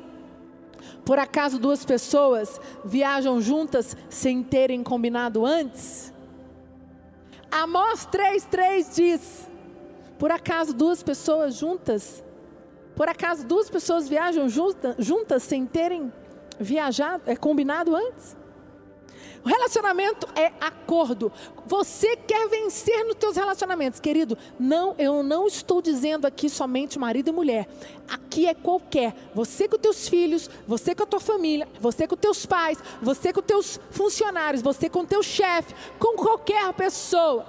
por 1.09 1.19
acaso 1.19 1.59
duas 1.59 1.87
pessoas 1.87 2.61
viajam 2.85 3.41
juntas 3.41 3.97
sem 4.11 4.43
terem 4.43 4.83
combinado 4.83 5.47
antes? 5.47 6.13
Amós 7.51 8.07
3,3 8.07 8.95
diz: 8.95 9.49
Por 10.19 10.31
acaso 10.31 10.75
duas 10.75 11.03
pessoas 11.03 11.55
juntas? 11.55 12.23
Por 12.95 13.09
acaso 13.09 13.47
duas 13.47 13.71
pessoas 13.71 14.07
viajam 14.07 14.51
junta, 14.51 14.97
juntas 14.99 15.45
sem 15.45 15.65
terem 15.65 16.13
viajado, 16.61 17.23
é 17.25 17.35
combinado 17.35 17.97
antes? 17.97 18.37
O 19.45 19.49
relacionamento 19.49 20.27
é 20.35 20.53
acordo. 20.61 21.33
Você 21.67 22.17
quer 22.17 22.49
vencer 22.49 23.05
nos 23.05 23.15
teus 23.17 23.37
relacionamentos, 23.37 24.01
querido? 24.01 24.37
Não, 24.59 24.95
eu 24.99 25.23
não 25.23 25.47
estou 25.47 25.81
dizendo 25.81 26.27
aqui 26.27 26.49
somente 26.49 26.99
marido 26.99 27.29
e 27.29 27.33
mulher. 27.33 27.69
Aqui 28.09 28.47
é 28.47 28.55
qualquer. 28.55 29.15
Você 29.35 29.69
com 29.69 29.79
teus 29.79 30.09
filhos, 30.09 30.51
você 30.67 30.95
com 30.95 31.03
a 31.03 31.07
tua 31.07 31.21
família, 31.21 31.69
você 31.81 32.07
com 32.07 32.17
teus 32.17 32.45
pais, 32.47 32.79
você 33.01 33.33
com 33.33 33.43
teus 33.43 33.79
funcionários, 33.91 34.63
você 34.63 34.89
com 34.89 35.05
teu 35.05 35.23
chefe, 35.23 35.75
com 35.99 36.17
qualquer 36.17 36.73
pessoa. 36.75 37.47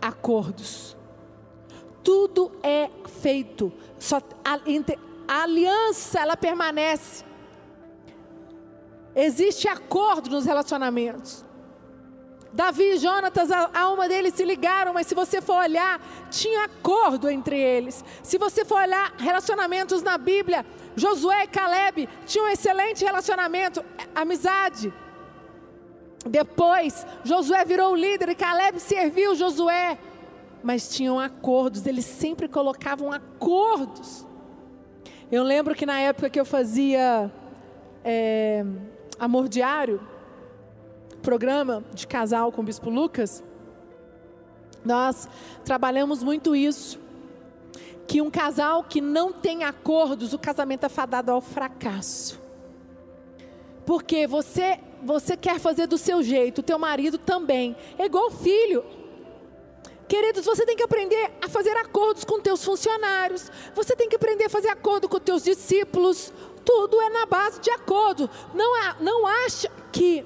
Acordos. 0.00 0.96
Tudo 2.02 2.50
é 2.62 2.90
feito. 3.20 3.72
Só 3.98 4.16
a, 4.44 4.58
a 5.28 5.42
aliança 5.42 6.18
ela 6.18 6.36
permanece 6.36 7.29
Existe 9.14 9.68
acordo 9.68 10.30
nos 10.30 10.44
relacionamentos. 10.44 11.44
Davi 12.52 12.94
e 12.94 12.98
Jonatas, 12.98 13.50
a 13.50 13.70
alma 13.74 14.08
deles 14.08 14.34
se 14.34 14.44
ligaram, 14.44 14.92
mas 14.92 15.06
se 15.06 15.14
você 15.14 15.40
for 15.40 15.56
olhar, 15.56 16.00
tinha 16.30 16.64
acordo 16.64 17.28
entre 17.28 17.56
eles. 17.56 18.04
Se 18.22 18.38
você 18.38 18.64
for 18.64 18.80
olhar 18.80 19.14
relacionamentos 19.18 20.02
na 20.02 20.18
Bíblia, 20.18 20.66
Josué 20.96 21.44
e 21.44 21.46
Caleb 21.46 22.08
tinham 22.26 22.46
um 22.46 22.48
excelente 22.48 23.04
relacionamento, 23.04 23.84
amizade. 24.14 24.92
Depois, 26.26 27.06
Josué 27.22 27.64
virou 27.64 27.94
líder 27.94 28.30
e 28.30 28.34
Caleb 28.34 28.80
serviu 28.80 29.34
Josué. 29.36 29.96
Mas 30.62 30.90
tinham 30.90 31.18
acordos, 31.18 31.86
eles 31.86 32.04
sempre 32.04 32.46
colocavam 32.46 33.10
acordos. 33.12 34.26
Eu 35.30 35.42
lembro 35.42 35.74
que 35.74 35.86
na 35.86 36.00
época 36.00 36.28
que 36.28 36.38
eu 36.38 36.44
fazia 36.44 37.32
é, 38.04 38.64
Amor 39.20 39.50
Diário, 39.50 40.00
programa 41.20 41.84
de 41.92 42.06
casal 42.06 42.50
com 42.50 42.62
o 42.62 42.64
Bispo 42.64 42.88
Lucas, 42.88 43.44
nós 44.82 45.28
trabalhamos 45.62 46.22
muito 46.22 46.56
isso. 46.56 46.98
Que 48.06 48.22
um 48.22 48.30
casal 48.30 48.82
que 48.82 48.98
não 48.98 49.30
tem 49.30 49.62
acordos, 49.62 50.32
o 50.32 50.38
casamento 50.38 50.86
é 50.86 50.88
fadado 50.88 51.30
ao 51.30 51.42
fracasso. 51.42 52.40
Porque 53.84 54.26
você, 54.26 54.80
você 55.02 55.36
quer 55.36 55.60
fazer 55.60 55.86
do 55.86 55.98
seu 55.98 56.22
jeito, 56.22 56.60
o 56.60 56.62
teu 56.62 56.78
marido 56.78 57.18
também. 57.18 57.76
É 57.98 58.06
igual 58.06 58.30
filho. 58.30 58.82
Queridos, 60.08 60.46
você 60.46 60.64
tem 60.64 60.74
que 60.74 60.82
aprender 60.82 61.30
a 61.40 61.48
fazer 61.48 61.76
acordos 61.76 62.24
com 62.24 62.40
teus 62.40 62.64
funcionários. 62.64 63.52
Você 63.74 63.94
tem 63.94 64.08
que 64.08 64.16
aprender 64.16 64.46
a 64.46 64.50
fazer 64.50 64.68
acordo 64.68 65.08
com 65.10 65.20
teus 65.20 65.44
discípulos. 65.44 66.32
Tudo 66.64 67.00
é 67.00 67.08
na 67.08 67.26
base 67.26 67.60
de 67.60 67.70
acordo. 67.70 68.28
Não, 68.54 68.72
não 69.00 69.26
acha 69.26 69.70
que 69.92 70.24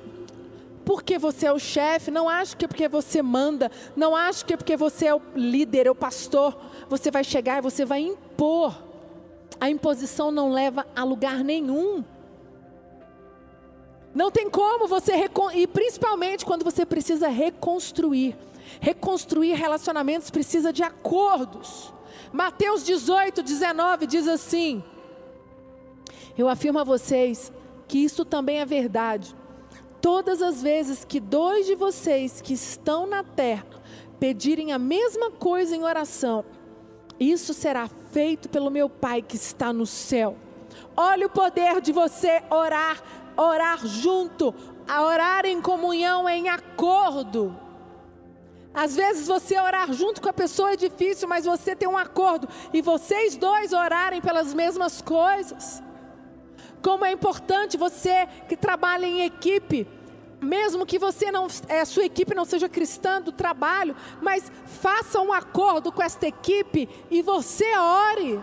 porque 0.85 1.19
você 1.19 1.47
é 1.47 1.53
o 1.53 1.59
chefe, 1.59 2.11
não 2.11 2.29
acha 2.29 2.55
que 2.55 2.65
é 2.65 2.69
porque 2.69 2.87
você 2.89 3.23
manda, 3.23 3.71
não 3.97 4.15
acha 4.15 4.45
que 4.45 4.53
é 4.53 4.57
porque 4.57 4.77
você 4.77 5.07
é 5.07 5.15
o 5.15 5.23
líder, 5.35 5.87
é 5.87 5.91
o 5.91 5.95
pastor, 5.95 6.57
você 6.89 7.11
vai 7.11 7.25
chegar 7.25 7.59
e 7.59 7.63
você 7.63 7.85
vai 7.85 8.01
impor. 8.01 8.75
A 9.61 9.71
imposição 9.71 10.31
não 10.31 10.53
leva 10.53 10.87
a 10.95 11.05
lugar 11.05 11.43
nenhum. 11.43 12.05
Não 14.15 14.31
tem 14.31 14.49
como 14.49 14.87
você 14.87 15.13
e 15.55 15.67
principalmente 15.67 16.45
quando 16.45 16.65
você 16.65 16.85
precisa 16.85 17.29
reconstruir. 17.29 18.37
Reconstruir 18.81 19.55
relacionamentos 19.55 20.31
precisa 20.31 20.73
de 20.73 20.83
acordos. 20.83 21.93
Mateus 22.33 22.85
18, 22.85 23.43
19 23.43 24.07
diz 24.07 24.29
assim: 24.29 24.83
Eu 26.37 26.49
afirmo 26.49 26.79
a 26.79 26.85
vocês 26.85 27.53
que 27.87 27.99
isso 27.99 28.25
também 28.25 28.61
é 28.61 28.67
verdade. 28.67 29.35
Todas 30.01 30.43
as 30.43 30.63
vezes 30.63 31.05
que 31.05 31.21
dois 31.21 31.67
de 31.67 31.75
vocês 31.75 32.41
que 32.41 32.55
estão 32.55 33.07
na 33.07 33.23
terra 33.23 33.67
pedirem 34.19 34.73
a 34.73 34.79
mesma 34.79 35.31
coisa 35.31 35.75
em 35.75 35.83
oração, 35.83 36.45
isso 37.19 37.55
será 37.55 37.89
feito 38.13 38.49
pelo 38.49 38.71
meu 38.71 38.89
Pai 38.89 39.23
que 39.23 39.37
está 39.37 39.73
no 39.73 39.87
céu. 39.87 40.37
Olha 40.97 41.27
o 41.27 41.31
poder 41.31 41.81
de 41.81 41.93
você 41.93 42.43
orar 42.51 43.03
orar 43.37 43.87
junto, 43.87 44.55
orar 44.89 45.45
em 45.45 45.61
comunhão, 45.61 46.29
em 46.29 46.49
acordo. 46.49 47.57
Às 48.73 48.97
vezes 48.97 49.27
você 49.27 49.59
orar 49.59 49.93
junto 49.93 50.21
com 50.21 50.29
a 50.29 50.33
pessoa 50.33 50.73
é 50.73 50.77
difícil, 50.77 51.29
mas 51.29 51.45
você 51.45 51.77
tem 51.77 51.89
um 51.89 51.97
acordo 51.97 52.49
e 52.73 52.83
vocês 52.83 53.37
dois 53.37 53.73
orarem 53.73 54.21
pelas 54.21 54.53
mesmas 54.53 55.01
coisas. 55.01 55.83
Como 56.85 57.03
é 57.03 57.11
importante 57.11 57.79
você 57.79 58.29
que 58.47 58.55
trabalha 58.55 59.07
em 59.07 59.23
equipe, 59.23 59.89
mesmo 60.39 60.85
que 60.85 60.99
você 60.99 61.33
não, 61.33 61.47
é, 61.67 61.83
sua 61.87 62.05
equipe 62.05 62.35
não 62.35 62.45
seja 62.45 62.69
cristã 62.69 63.23
do 63.23 63.33
trabalho, 63.33 63.97
mas 64.21 64.53
faça 64.67 65.19
um 65.19 65.33
acordo 65.33 65.91
com 65.91 66.03
esta 66.03 66.27
equipe 66.27 66.87
e 67.11 67.23
você 67.23 67.75
ore. 67.75 68.39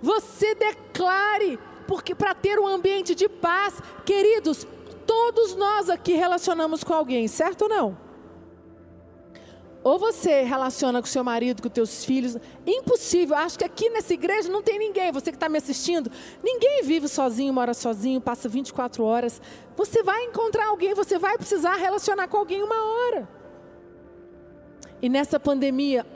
Você 0.00 0.54
declare 0.54 1.58
porque 1.88 2.14
para 2.14 2.32
ter 2.32 2.60
um 2.60 2.68
ambiente 2.68 3.12
de 3.12 3.28
paz, 3.28 3.74
queridos, 4.06 4.64
todos 5.04 5.56
nós 5.56 5.90
aqui 5.90 6.12
relacionamos 6.12 6.84
com 6.84 6.94
alguém, 6.94 7.26
certo 7.26 7.62
ou 7.62 7.68
não? 7.68 7.98
Ou 9.84 9.98
você 9.98 10.42
relaciona 10.42 11.00
com 11.00 11.06
seu 11.06 11.24
marido, 11.24 11.62
com 11.62 11.68
teus 11.68 12.04
filhos, 12.04 12.36
impossível. 12.66 13.36
Acho 13.36 13.58
que 13.58 13.64
aqui 13.64 13.90
nessa 13.90 14.14
igreja 14.14 14.48
não 14.48 14.62
tem 14.62 14.78
ninguém. 14.78 15.10
Você 15.10 15.30
que 15.30 15.36
está 15.36 15.48
me 15.48 15.58
assistindo, 15.58 16.10
ninguém 16.42 16.82
vive 16.84 17.08
sozinho, 17.08 17.52
mora 17.52 17.74
sozinho, 17.74 18.20
passa 18.20 18.48
24 18.48 19.02
horas. 19.02 19.40
Você 19.76 20.02
vai 20.02 20.24
encontrar 20.24 20.66
alguém, 20.66 20.94
você 20.94 21.18
vai 21.18 21.36
precisar 21.36 21.76
relacionar 21.76 22.28
com 22.28 22.36
alguém 22.36 22.62
uma 22.62 22.84
hora. 22.84 23.28
E 25.00 25.08
nessa 25.08 25.40
pandemia, 25.40 26.06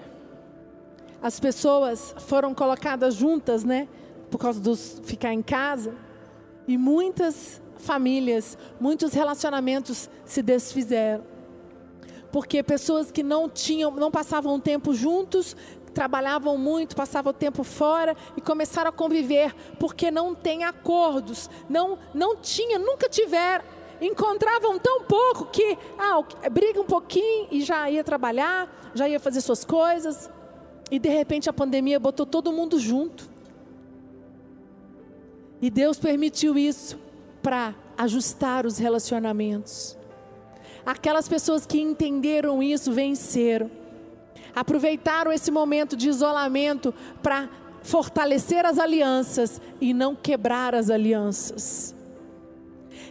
as 1.20 1.40
pessoas 1.40 2.14
foram 2.18 2.54
colocadas 2.54 3.14
juntas, 3.14 3.64
né? 3.64 3.88
por 4.30 4.38
causa 4.38 4.60
dos 4.60 5.00
ficar 5.04 5.32
em 5.32 5.42
casa. 5.42 5.94
E 6.66 6.76
muitas 6.76 7.60
famílias, 7.78 8.58
muitos 8.80 9.12
relacionamentos 9.12 10.10
se 10.24 10.42
desfizeram. 10.42 11.24
Porque 12.36 12.62
pessoas 12.62 13.10
que 13.10 13.22
não 13.22 13.48
tinham, 13.48 13.90
não 13.92 14.10
passavam 14.10 14.60
tempo 14.60 14.92
juntos, 14.92 15.56
trabalhavam 15.94 16.58
muito, 16.58 16.94
passavam 16.94 17.32
tempo 17.32 17.64
fora 17.64 18.14
e 18.36 18.42
começaram 18.42 18.90
a 18.90 18.92
conviver 18.92 19.54
porque 19.80 20.10
não 20.10 20.34
tem 20.34 20.62
acordos, 20.62 21.48
não 21.66 21.98
não 22.12 22.36
tinha, 22.36 22.78
nunca 22.78 23.08
tiveram, 23.08 23.64
encontravam 24.02 24.78
tão 24.78 25.04
pouco 25.04 25.46
que 25.46 25.78
ah, 25.98 26.22
briga 26.50 26.78
um 26.78 26.84
pouquinho 26.84 27.48
e 27.50 27.62
já 27.62 27.88
ia 27.88 28.04
trabalhar, 28.04 28.90
já 28.94 29.08
ia 29.08 29.18
fazer 29.18 29.40
suas 29.40 29.64
coisas. 29.64 30.28
E 30.90 30.98
de 30.98 31.08
repente 31.08 31.48
a 31.48 31.54
pandemia 31.54 31.98
botou 31.98 32.26
todo 32.26 32.52
mundo 32.52 32.78
junto. 32.78 33.30
E 35.62 35.70
Deus 35.70 35.98
permitiu 35.98 36.58
isso 36.58 36.98
para 37.42 37.74
ajustar 37.96 38.66
os 38.66 38.76
relacionamentos. 38.76 39.96
Aquelas 40.86 41.28
pessoas 41.28 41.66
que 41.66 41.80
entenderam 41.80 42.62
isso 42.62 42.92
venceram. 42.92 43.68
Aproveitaram 44.54 45.32
esse 45.32 45.50
momento 45.50 45.96
de 45.96 46.08
isolamento 46.08 46.94
para 47.22 47.50
fortalecer 47.82 48.64
as 48.64 48.78
alianças 48.78 49.60
e 49.80 49.92
não 49.92 50.14
quebrar 50.14 50.74
as 50.74 50.88
alianças. 50.88 51.94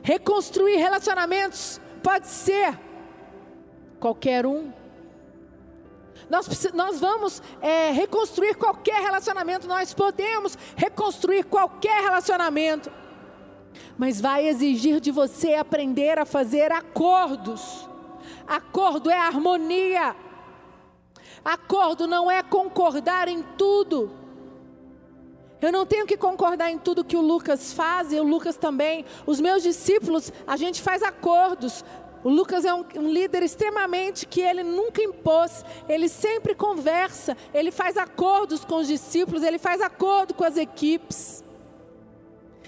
Reconstruir 0.02 0.78
relacionamentos 0.78 1.82
pode 2.02 2.28
ser 2.28 2.80
qualquer 4.00 4.46
um 4.46 4.72
nós, 6.30 6.48
nós 6.74 7.00
vamos 7.00 7.42
é, 7.62 7.92
reconstruir 7.92 8.56
qualquer 8.56 9.02
relacionamento, 9.02 9.68
nós 9.68 9.94
podemos 9.94 10.58
reconstruir 10.76 11.44
qualquer 11.44 12.02
relacionamento, 12.02 12.92
mas 13.98 14.20
vai 14.20 14.48
exigir 14.48 15.00
de 15.00 15.12
você 15.12 15.54
aprender 15.54 16.18
a 16.20 16.26
fazer 16.26 16.72
acordos. 16.72 17.88
Acordo 18.48 19.10
é 19.10 19.18
harmonia. 19.18 20.16
Acordo 21.44 22.08
não 22.08 22.30
é 22.30 22.42
concordar 22.42 23.28
em 23.28 23.44
tudo. 23.58 24.12
Eu 25.62 25.72
não 25.72 25.86
tenho 25.86 26.06
que 26.06 26.18
concordar 26.18 26.70
em 26.70 26.78
tudo 26.78 27.04
que 27.04 27.18
o 27.18 27.22
Lucas 27.22 27.74
faz 27.74 28.12
e 28.12 28.20
o 28.20 28.24
Lucas 28.24 28.58
também. 28.58 29.06
Os 29.26 29.40
meus 29.40 29.64
discípulos, 29.64 30.32
a 30.46 30.58
gente 30.58 30.82
faz 30.82 31.02
acordos. 31.02 31.84
O 32.24 32.30
Lucas 32.30 32.66
é 32.66 32.74
um, 32.74 32.84
um, 32.96 33.12
líder 33.12 33.44
extremamente 33.44 34.26
que 34.26 34.42
ele 34.42 34.64
nunca 34.64 35.00
impôs, 35.02 35.64
ele 35.88 36.10
sempre 36.10 36.56
conversa, 36.56 37.38
ele 37.54 37.70
faz 37.70 37.98
acordos 37.98 38.66
com 38.66 38.78
os 38.78 38.88
discípulos, 38.88 39.44
ele 39.44 39.60
faz 39.60 39.80
acordo 39.80 40.34
com 40.34 40.44
as 40.44 40.58
equipes. 40.58 41.44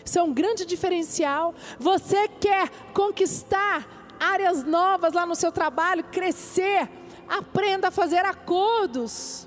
Isso 0.08 0.17
é 0.17 0.24
um 0.24 0.34
grande 0.34 0.65
diferencial. 0.65 1.54
Você 1.78 2.30
quer 2.30 2.70
conquistar 2.93 4.15
áreas 4.17 4.63
novas 4.63 5.12
lá 5.12 5.26
no 5.26 5.36
seu 5.36 5.52
trabalho, 5.52 6.02
crescer, 6.06 6.89
aprenda 7.28 7.89
a 7.89 7.91
fazer 7.91 8.24
acordos. 8.24 9.46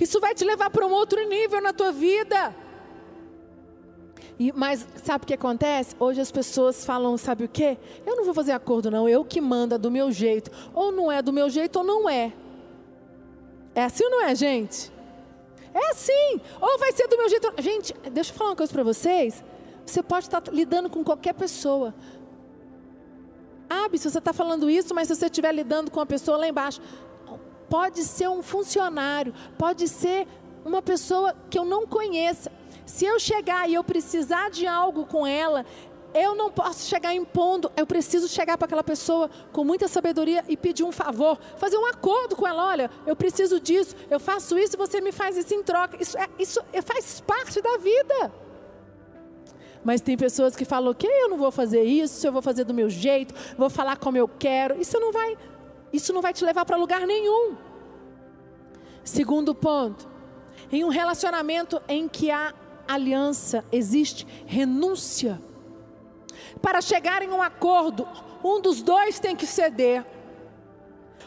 Isso 0.00 0.20
vai 0.20 0.36
te 0.36 0.44
levar 0.44 0.70
para 0.70 0.86
um 0.86 0.92
outro 0.92 1.20
nível 1.28 1.60
na 1.60 1.72
tua 1.72 1.90
vida. 1.90 2.54
E, 4.38 4.52
mas 4.52 4.86
sabe 5.02 5.24
o 5.24 5.26
que 5.26 5.34
acontece? 5.34 5.96
Hoje 5.98 6.20
as 6.20 6.30
pessoas 6.30 6.86
falam, 6.86 7.16
sabe 7.16 7.42
o 7.42 7.48
quê? 7.48 7.76
Eu 8.06 8.14
não 8.14 8.24
vou 8.24 8.32
fazer 8.32 8.52
acordo 8.52 8.88
não, 8.88 9.08
eu 9.08 9.24
que 9.24 9.40
manda 9.40 9.76
do 9.76 9.90
meu 9.90 10.12
jeito. 10.12 10.48
Ou 10.72 10.92
não 10.92 11.10
é 11.10 11.20
do 11.20 11.32
meu 11.32 11.50
jeito 11.50 11.80
ou 11.80 11.84
não 11.84 12.08
é. 12.08 12.32
É 13.74 13.82
assim 13.82 14.04
ou 14.04 14.10
não 14.10 14.24
é, 14.24 14.32
gente? 14.36 14.96
É 15.78 15.90
assim. 15.90 16.40
Ou 16.60 16.78
vai 16.78 16.92
ser 16.92 17.06
do 17.06 17.16
meu 17.16 17.28
jeito. 17.28 17.52
Gente, 17.58 17.94
deixa 18.10 18.32
eu 18.32 18.36
falar 18.36 18.50
uma 18.50 18.56
coisa 18.56 18.72
para 18.72 18.82
vocês. 18.82 19.44
Você 19.86 20.02
pode 20.02 20.26
estar 20.26 20.42
lidando 20.52 20.90
com 20.90 21.04
qualquer 21.04 21.34
pessoa. 21.34 21.94
Ah, 23.70 23.88
se 23.94 24.10
você 24.10 24.18
está 24.18 24.32
falando 24.32 24.68
isso, 24.68 24.94
mas 24.94 25.08
se 25.08 25.14
você 25.14 25.26
estiver 25.26 25.52
lidando 25.52 25.90
com 25.90 26.00
uma 26.00 26.06
pessoa 26.06 26.38
lá 26.38 26.48
embaixo, 26.48 26.80
pode 27.68 28.02
ser 28.04 28.28
um 28.28 28.42
funcionário, 28.42 29.34
pode 29.58 29.86
ser 29.88 30.26
uma 30.64 30.82
pessoa 30.82 31.34
que 31.50 31.58
eu 31.58 31.64
não 31.64 31.86
conheça. 31.86 32.50
Se 32.86 33.04
eu 33.04 33.18
chegar 33.20 33.68
e 33.68 33.74
eu 33.74 33.84
precisar 33.84 34.50
de 34.50 34.66
algo 34.66 35.04
com 35.04 35.26
ela, 35.26 35.64
eu 36.18 36.34
não 36.34 36.50
posso 36.50 36.88
chegar 36.88 37.14
impondo, 37.14 37.70
eu 37.76 37.86
preciso 37.86 38.28
chegar 38.28 38.56
para 38.56 38.66
aquela 38.66 38.84
pessoa 38.84 39.30
com 39.52 39.64
muita 39.64 39.88
sabedoria 39.88 40.44
e 40.48 40.56
pedir 40.56 40.84
um 40.84 40.92
favor, 40.92 41.38
fazer 41.56 41.76
um 41.76 41.86
acordo 41.86 42.34
com 42.34 42.46
ela. 42.46 42.66
Olha, 42.66 42.90
eu 43.06 43.14
preciso 43.14 43.60
disso, 43.60 43.94
eu 44.10 44.18
faço 44.18 44.58
isso 44.58 44.76
você 44.76 45.00
me 45.00 45.12
faz 45.12 45.36
isso 45.36 45.54
em 45.54 45.62
troca. 45.62 46.00
Isso, 46.00 46.16
é, 46.16 46.28
isso 46.38 46.60
é, 46.72 46.80
faz 46.80 47.20
parte 47.20 47.60
da 47.60 47.76
vida. 47.76 48.32
Mas 49.84 50.00
tem 50.00 50.16
pessoas 50.16 50.56
que 50.56 50.64
falam 50.64 50.92
que 50.94 51.06
eu 51.06 51.28
não 51.28 51.36
vou 51.36 51.50
fazer 51.50 51.82
isso, 51.82 52.26
eu 52.26 52.32
vou 52.32 52.42
fazer 52.42 52.64
do 52.64 52.74
meu 52.74 52.88
jeito, 52.88 53.34
vou 53.56 53.70
falar 53.70 53.96
como 53.96 54.16
eu 54.16 54.28
quero. 54.28 54.80
Isso 54.80 54.98
não 54.98 55.12
vai, 55.12 55.36
isso 55.92 56.12
não 56.12 56.22
vai 56.22 56.32
te 56.32 56.44
levar 56.44 56.64
para 56.64 56.76
lugar 56.76 57.06
nenhum. 57.06 57.56
Segundo 59.04 59.54
ponto, 59.54 60.08
em 60.70 60.84
um 60.84 60.88
relacionamento 60.88 61.80
em 61.88 62.08
que 62.08 62.30
há 62.30 62.54
aliança, 62.86 63.64
existe 63.70 64.26
renúncia. 64.46 65.40
Para 66.60 66.80
chegar 66.80 67.22
em 67.22 67.30
um 67.30 67.42
acordo, 67.42 68.06
um 68.42 68.60
dos 68.60 68.82
dois 68.82 69.18
tem 69.18 69.36
que 69.36 69.46
ceder. 69.46 70.04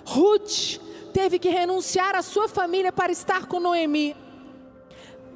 Ruth 0.05 0.79
teve 1.13 1.39
que 1.39 1.49
renunciar 1.49 2.15
à 2.15 2.21
sua 2.21 2.47
família 2.47 2.91
para 2.91 3.12
estar 3.12 3.45
com 3.45 3.60
Noemi. 3.60 4.15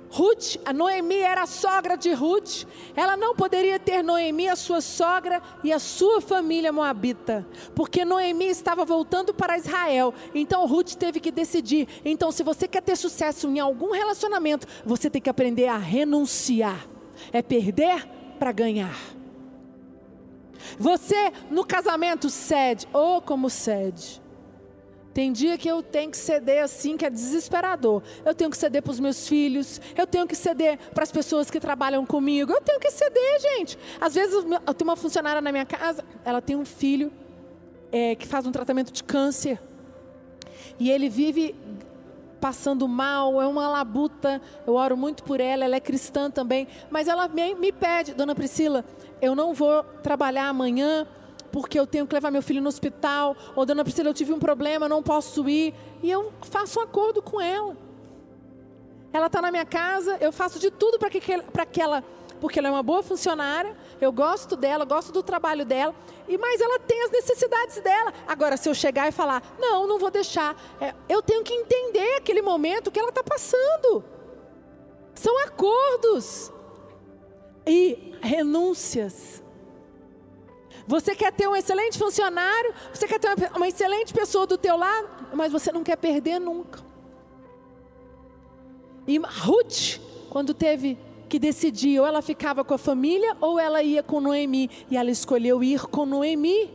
Ruth, 0.10 0.56
a 0.64 0.72
Noemi 0.72 1.18
era 1.18 1.44
a 1.44 1.46
sogra 1.46 1.98
de 1.98 2.14
Ruth. 2.14 2.64
Ela 2.96 3.18
não 3.18 3.36
poderia 3.36 3.78
ter 3.78 4.02
Noemi, 4.02 4.48
a 4.48 4.56
sua 4.56 4.80
sogra, 4.80 5.42
e 5.62 5.74
a 5.74 5.80
sua 5.80 6.22
família 6.22 6.72
moabita, 6.72 7.46
porque 7.76 8.06
Noemi 8.06 8.46
estava 8.46 8.86
voltando 8.86 9.34
para 9.34 9.58
Israel. 9.58 10.14
Então 10.34 10.66
Ruth 10.66 10.94
teve 10.94 11.20
que 11.20 11.32
decidir. 11.32 11.88
Então, 12.06 12.32
se 12.32 12.44
você 12.44 12.66
quer 12.66 12.82
ter 12.82 12.96
sucesso 12.96 13.48
em 13.50 13.60
algum 13.60 13.92
relacionamento, 13.92 14.66
você 14.86 15.10
tem 15.10 15.22
que 15.22 15.30
aprender 15.30 15.68
a 15.68 15.78
renunciar. 15.78 16.88
É 17.34 17.42
perder 17.42 18.08
para 18.40 18.54
ganhar. 18.54 19.15
Você 20.78 21.32
no 21.50 21.66
casamento 21.66 22.30
cede, 22.30 22.88
ou 22.94 23.18
oh, 23.18 23.22
como 23.22 23.50
cede. 23.50 24.22
Tem 25.14 25.32
dia 25.32 25.58
que 25.58 25.70
eu 25.70 25.82
tenho 25.82 26.12
que 26.12 26.18
ceder 26.18 26.62
assim, 26.62 26.98
que 26.98 27.06
é 27.06 27.10
desesperador. 27.10 28.04
Eu 28.26 28.36
tenho 28.36 28.50
que 28.50 28.58
ceder 28.58 28.82
para 28.82 28.92
os 28.92 29.00
meus 29.00 29.30
filhos, 29.30 29.80
eu 29.96 30.06
tenho 30.06 30.28
que 30.28 30.36
ceder 30.36 30.78
para 30.94 31.04
as 31.04 31.12
pessoas 31.12 31.50
que 31.50 31.58
trabalham 31.58 32.06
comigo. 32.06 32.52
Eu 32.52 32.60
tenho 32.60 32.82
que 32.82 32.92
ceder, 32.92 33.40
gente. 33.40 33.80
Às 34.02 34.14
vezes 34.14 34.34
eu 34.34 34.74
tenho 34.74 34.90
uma 34.90 34.98
funcionária 34.98 35.40
na 35.40 35.54
minha 35.54 35.66
casa, 35.66 36.04
ela 36.26 36.42
tem 36.42 36.58
um 36.58 36.66
filho 36.66 37.14
é, 37.94 38.14
que 38.16 38.28
faz 38.28 38.46
um 38.46 38.52
tratamento 38.52 38.92
de 38.92 39.06
câncer. 39.06 39.58
E 40.78 40.92
ele 40.92 41.08
vive 41.08 41.56
passando 42.42 42.88
mal, 42.88 43.42
é 43.42 43.48
uma 43.48 43.68
labuta. 43.70 44.42
Eu 44.68 44.76
oro 44.76 44.98
muito 44.98 45.24
por 45.24 45.40
ela, 45.40 45.64
ela 45.64 45.78
é 45.78 45.80
cristã 45.80 46.30
também. 46.30 46.68
Mas 46.92 47.08
ela 47.08 47.28
me, 47.28 47.56
me 47.56 47.72
pede, 47.72 48.14
dona 48.14 48.36
Priscila, 48.36 48.84
eu 49.22 49.36
não 49.36 49.54
vou 49.54 49.84
trabalhar 50.02 50.48
amanhã 50.48 51.08
porque 51.52 51.80
eu 51.80 51.88
tenho 51.88 52.06
que 52.06 52.14
levar 52.14 52.32
meu 52.32 52.42
filho 52.42 52.62
no 52.62 52.68
hospital, 52.68 53.34
ou 53.56 53.66
dona 53.66 53.82
Priscila, 53.82 54.10
eu 54.10 54.14
tive 54.14 54.34
um 54.34 54.40
problema, 54.40 54.90
não 54.90 55.02
posso 55.02 55.48
ir. 55.48 55.74
E 56.04 56.12
eu 56.12 56.34
faço 56.42 56.80
um 56.80 56.84
acordo 56.84 57.22
com 57.22 57.40
ela. 57.40 57.78
Ela 59.14 59.28
está 59.28 59.42
na 59.42 59.50
minha 59.50 59.66
casa, 59.66 60.18
eu 60.20 60.34
faço 60.34 60.60
de 60.60 60.70
tudo 60.70 61.00
para 61.00 61.10
que, 61.10 61.22
que 61.22 61.82
ela, 61.82 62.04
porque 62.42 62.60
ela 62.60 62.68
é 62.68 62.72
uma 62.72 62.84
boa 62.84 63.02
funcionária, 63.02 63.74
eu 64.02 64.12
gosto 64.12 64.58
dela, 64.58 64.84
gosto 64.84 65.14
do 65.14 65.24
trabalho 65.24 65.64
dela, 65.66 65.96
e 66.28 66.38
mas 66.38 66.60
ela 66.60 66.78
tem 66.80 67.02
as 67.04 67.12
necessidades 67.12 67.80
dela. 67.80 68.14
Agora, 68.28 68.58
se 68.58 68.68
eu 68.68 68.74
chegar 68.74 69.08
e 69.08 69.14
falar, 69.14 69.42
não, 69.58 69.88
não 69.88 69.98
vou 69.98 70.12
deixar, 70.12 70.62
é, 70.82 70.94
eu 71.08 71.22
tenho 71.22 71.42
que 71.42 71.54
entender 71.54 72.18
aquele 72.18 72.42
momento 72.42 72.92
que 72.92 73.00
ela 73.00 73.10
está 73.10 73.24
passando. 73.24 74.04
São 75.14 75.40
acordos 75.46 76.52
e 77.66 78.14
renúncias. 78.22 79.44
Você 80.88 81.16
quer 81.16 81.32
ter 81.32 81.48
um 81.48 81.56
excelente 81.56 81.98
funcionário, 81.98 82.74
você 82.94 83.08
quer 83.08 83.20
ter 83.20 83.52
uma 83.56 83.68
excelente 83.68 84.14
pessoa 84.14 84.46
do 84.46 84.58
teu 84.58 84.78
lado, 84.78 85.08
mas 85.34 85.52
você 85.52 85.72
não 85.72 85.84
quer 85.84 85.96
perder 85.96 86.40
nunca. 86.40 86.80
E 89.08 89.18
Ruth, 89.18 90.00
quando 90.30 90.54
teve 90.54 90.98
que 91.28 91.40
decidir, 91.40 92.00
ou 92.00 92.06
ela 92.06 92.22
ficava 92.22 92.64
com 92.64 92.74
a 92.74 92.78
família 92.78 93.36
ou 93.42 93.60
ela 93.60 93.82
ia 93.82 94.04
com 94.04 94.22
Noemi, 94.22 94.70
e 94.90 94.98
ela 94.98 95.10
escolheu 95.10 95.64
ir 95.64 95.82
com 95.88 96.06
Noemi. 96.06 96.72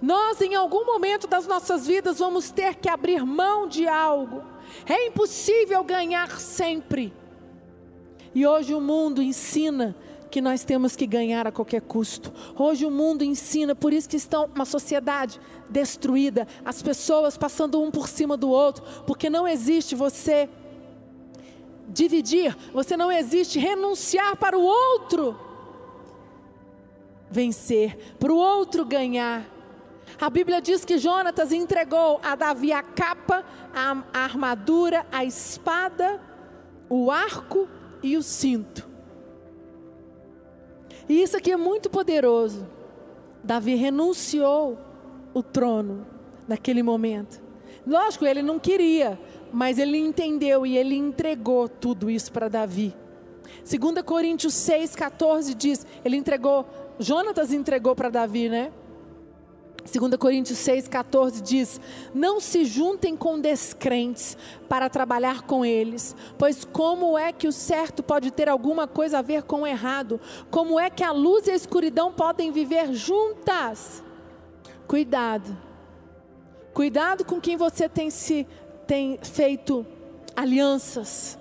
Nós, 0.00 0.40
em 0.40 0.54
algum 0.54 0.84
momento 0.84 1.26
das 1.26 1.46
nossas 1.46 1.86
vidas, 1.86 2.18
vamos 2.18 2.50
ter 2.50 2.74
que 2.76 2.88
abrir 2.88 3.24
mão 3.24 3.66
de 3.66 3.88
algo. 3.88 4.42
É 4.86 5.06
impossível 5.06 5.82
ganhar 5.82 6.38
sempre. 6.38 7.12
E 8.34 8.46
hoje 8.46 8.74
o 8.74 8.80
mundo 8.80 9.22
ensina 9.22 9.94
que 10.30 10.40
nós 10.40 10.64
temos 10.64 10.96
que 10.96 11.06
ganhar 11.06 11.46
a 11.46 11.52
qualquer 11.52 11.80
custo. 11.80 12.32
Hoje 12.58 12.84
o 12.84 12.90
mundo 12.90 13.22
ensina, 13.22 13.74
por 13.74 13.92
isso 13.92 14.08
que 14.08 14.16
estão 14.16 14.50
uma 14.52 14.64
sociedade 14.64 15.40
destruída, 15.70 16.48
as 16.64 16.82
pessoas 16.82 17.36
passando 17.36 17.80
um 17.80 17.90
por 17.90 18.08
cima 18.08 18.36
do 18.36 18.50
outro, 18.50 18.84
porque 19.06 19.30
não 19.30 19.46
existe 19.46 19.94
você 19.94 20.48
dividir, 21.88 22.56
você 22.72 22.96
não 22.96 23.12
existe 23.12 23.58
renunciar 23.58 24.36
para 24.36 24.58
o 24.58 24.62
outro 24.62 25.38
vencer, 27.30 28.16
para 28.18 28.32
o 28.32 28.36
outro 28.36 28.84
ganhar. 28.84 29.44
A 30.20 30.30
Bíblia 30.30 30.60
diz 30.60 30.84
que 30.84 30.98
Jonatas 30.98 31.52
entregou 31.52 32.20
a 32.22 32.36
Davi 32.36 32.72
a 32.72 32.82
capa, 32.82 33.44
a, 33.74 34.02
a 34.12 34.24
armadura, 34.24 35.04
a 35.10 35.24
espada, 35.24 36.20
o 36.88 37.10
arco 37.10 37.68
e 38.04 38.18
o 38.18 38.22
cinto. 38.22 38.86
E 41.08 41.22
isso 41.22 41.36
aqui 41.38 41.50
é 41.50 41.56
muito 41.56 41.88
poderoso. 41.88 42.68
Davi 43.42 43.74
renunciou 43.74 44.78
o 45.32 45.42
trono 45.42 46.06
naquele 46.46 46.82
momento. 46.82 47.42
Lógico, 47.86 48.26
ele 48.26 48.42
não 48.42 48.58
queria, 48.58 49.18
mas 49.50 49.78
ele 49.78 49.96
entendeu 49.96 50.66
e 50.66 50.76
ele 50.76 50.94
entregou 50.94 51.66
tudo 51.66 52.10
isso 52.10 52.30
para 52.30 52.48
Davi. 52.48 52.94
2 53.66 54.02
Coríntios 54.04 54.52
6, 54.52 54.94
14 54.94 55.54
diz: 55.54 55.86
ele 56.04 56.18
entregou, 56.18 56.66
Jonatas 56.98 57.54
entregou 57.54 57.96
para 57.96 58.10
Davi, 58.10 58.50
né? 58.50 58.70
2 59.84 60.16
Coríntios 60.16 60.58
6,14 60.58 61.42
diz: 61.42 61.80
Não 62.14 62.40
se 62.40 62.64
juntem 62.64 63.16
com 63.16 63.38
descrentes 63.38 64.36
para 64.68 64.88
trabalhar 64.88 65.42
com 65.42 65.64
eles, 65.64 66.16
pois 66.38 66.64
como 66.64 67.18
é 67.18 67.32
que 67.32 67.46
o 67.46 67.52
certo 67.52 68.02
pode 68.02 68.30
ter 68.30 68.48
alguma 68.48 68.88
coisa 68.88 69.18
a 69.18 69.22
ver 69.22 69.42
com 69.42 69.62
o 69.62 69.66
errado? 69.66 70.20
Como 70.50 70.80
é 70.80 70.88
que 70.88 71.04
a 71.04 71.12
luz 71.12 71.46
e 71.46 71.50
a 71.50 71.54
escuridão 71.54 72.12
podem 72.12 72.50
viver 72.50 72.92
juntas? 72.94 74.02
Cuidado, 74.86 75.56
cuidado 76.72 77.24
com 77.24 77.40
quem 77.40 77.56
você 77.56 77.88
tem 77.88 78.10
se 78.10 78.46
tem 78.86 79.18
feito 79.22 79.86
alianças. 80.34 81.38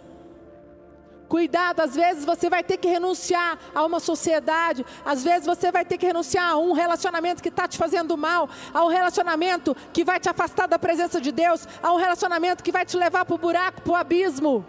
Cuidado, 1.34 1.80
às 1.80 1.96
vezes 1.96 2.24
você 2.24 2.48
vai 2.48 2.64
ter 2.64 2.78
que 2.78 2.88
renunciar 2.88 3.58
a 3.74 3.84
uma 3.84 4.00
sociedade, 4.00 4.86
às 5.04 5.24
vezes 5.24 5.48
você 5.48 5.72
vai 5.72 5.84
ter 5.84 5.98
que 5.98 6.06
renunciar 6.06 6.52
a 6.52 6.58
um 6.58 6.74
relacionamento 6.74 7.42
que 7.42 7.50
está 7.50 7.68
te 7.68 7.76
fazendo 7.76 8.16
mal, 8.16 8.48
a 8.72 8.86
um 8.86 8.88
relacionamento 8.88 9.76
que 9.92 10.04
vai 10.04 10.20
te 10.20 10.30
afastar 10.30 10.68
da 10.68 10.78
presença 10.78 11.20
de 11.20 11.32
Deus, 11.32 11.68
a 11.82 11.92
um 11.92 11.96
relacionamento 11.96 12.64
que 12.64 12.72
vai 12.72 12.86
te 12.86 12.96
levar 12.96 13.26
para 13.26 13.34
o 13.34 13.40
buraco, 13.40 13.82
para 13.82 13.94
o 13.94 13.96
abismo. 13.96 14.64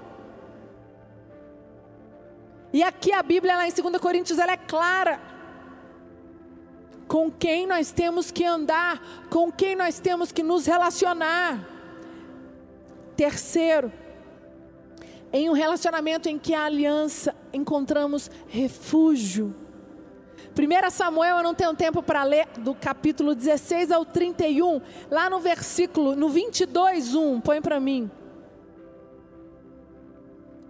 E 2.72 2.83
aqui 2.83 3.12
a 3.12 3.22
Bíblia, 3.22 3.59
lá 3.59 3.68
em 3.68 3.70
2 3.70 3.98
Coríntios, 3.98 4.38
ela 4.38 4.53
é 4.53 4.57
clara. 4.57 5.20
Com 7.07 7.31
quem 7.31 7.66
nós 7.66 7.92
temos 7.92 8.31
que 8.31 8.42
andar, 8.42 9.03
com 9.29 9.53
quem 9.53 9.77
nós 9.77 10.00
temos 10.00 10.33
que 10.33 10.42
nos 10.42 10.64
relacionar. 10.64 11.61
Terceiro, 13.14 13.92
em 15.34 15.50
um 15.50 15.52
relacionamento 15.52 16.28
em 16.28 16.38
que 16.38 16.54
a 16.54 16.64
aliança 16.64 17.34
encontramos 17.52 18.30
refúgio. 18.46 19.52
1 20.56 20.90
Samuel, 20.90 21.38
eu 21.38 21.42
não 21.42 21.56
tenho 21.56 21.74
tempo 21.74 22.00
para 22.00 22.22
ler, 22.22 22.46
do 22.58 22.72
capítulo 22.72 23.34
16 23.34 23.90
ao 23.90 24.04
31, 24.04 24.80
lá 25.10 25.28
no 25.28 25.40
versículo, 25.40 26.14
no 26.14 26.28
22, 26.28 27.16
1, 27.16 27.40
põe 27.40 27.60
para 27.60 27.80
mim. 27.80 28.08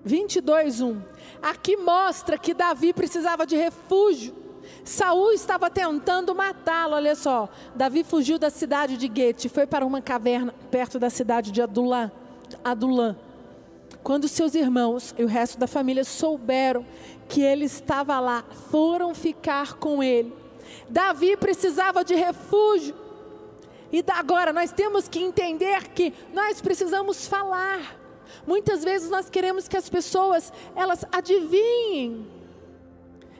22, 0.03 0.81
1. 0.81 1.03
Aqui 1.43 1.77
mostra 1.77 2.39
que 2.39 2.55
Davi 2.55 2.95
precisava 2.95 3.47
de 3.47 3.57
refúgio. 3.57 4.35
Saul 4.83 5.33
estava 5.33 5.69
tentando 5.69 6.35
matá-lo, 6.35 6.95
olha 6.95 7.15
só. 7.15 7.51
Davi 7.75 8.03
fugiu 8.03 8.39
da 8.39 8.49
cidade 8.49 8.97
de 8.97 9.09
Guete, 9.09 9.51
foi 9.51 9.67
para 9.67 9.85
uma 9.85 10.01
caverna 10.01 10.55
perto 10.71 10.99
da 10.99 11.11
cidade 11.11 11.53
de 11.53 11.61
Adulã. 11.61 12.11
Adulã. 12.65 13.15
Quando 14.05 14.29
seus 14.29 14.55
irmãos 14.55 15.15
e 15.19 15.25
o 15.25 15.27
resto 15.27 15.59
da 15.59 15.67
família 15.67 16.05
souberam 16.05 16.85
que 17.27 17.41
ele 17.41 17.65
estava 17.65 18.21
lá, 18.21 18.45
foram 18.71 19.15
ficar 19.15 19.75
com 19.79 20.03
ele. 20.03 20.31
Davi 20.91 21.39
precisava 21.39 22.05
de 22.05 22.15
refúgio. 22.15 22.95
E 23.91 24.05
agora 24.09 24.53
nós 24.53 24.73
temos 24.73 25.09
que 25.09 25.21
entender 25.21 25.89
que 25.89 26.13
nós 26.35 26.61
precisamos 26.61 27.27
falar. 27.27 27.97
Muitas 28.47 28.85
vezes 28.85 29.09
nós 29.09 29.31
queremos 29.31 29.67
que 29.67 29.77
as 29.77 29.89
pessoas 29.89 30.53
elas 30.77 31.07
adivinhem. 31.11 32.27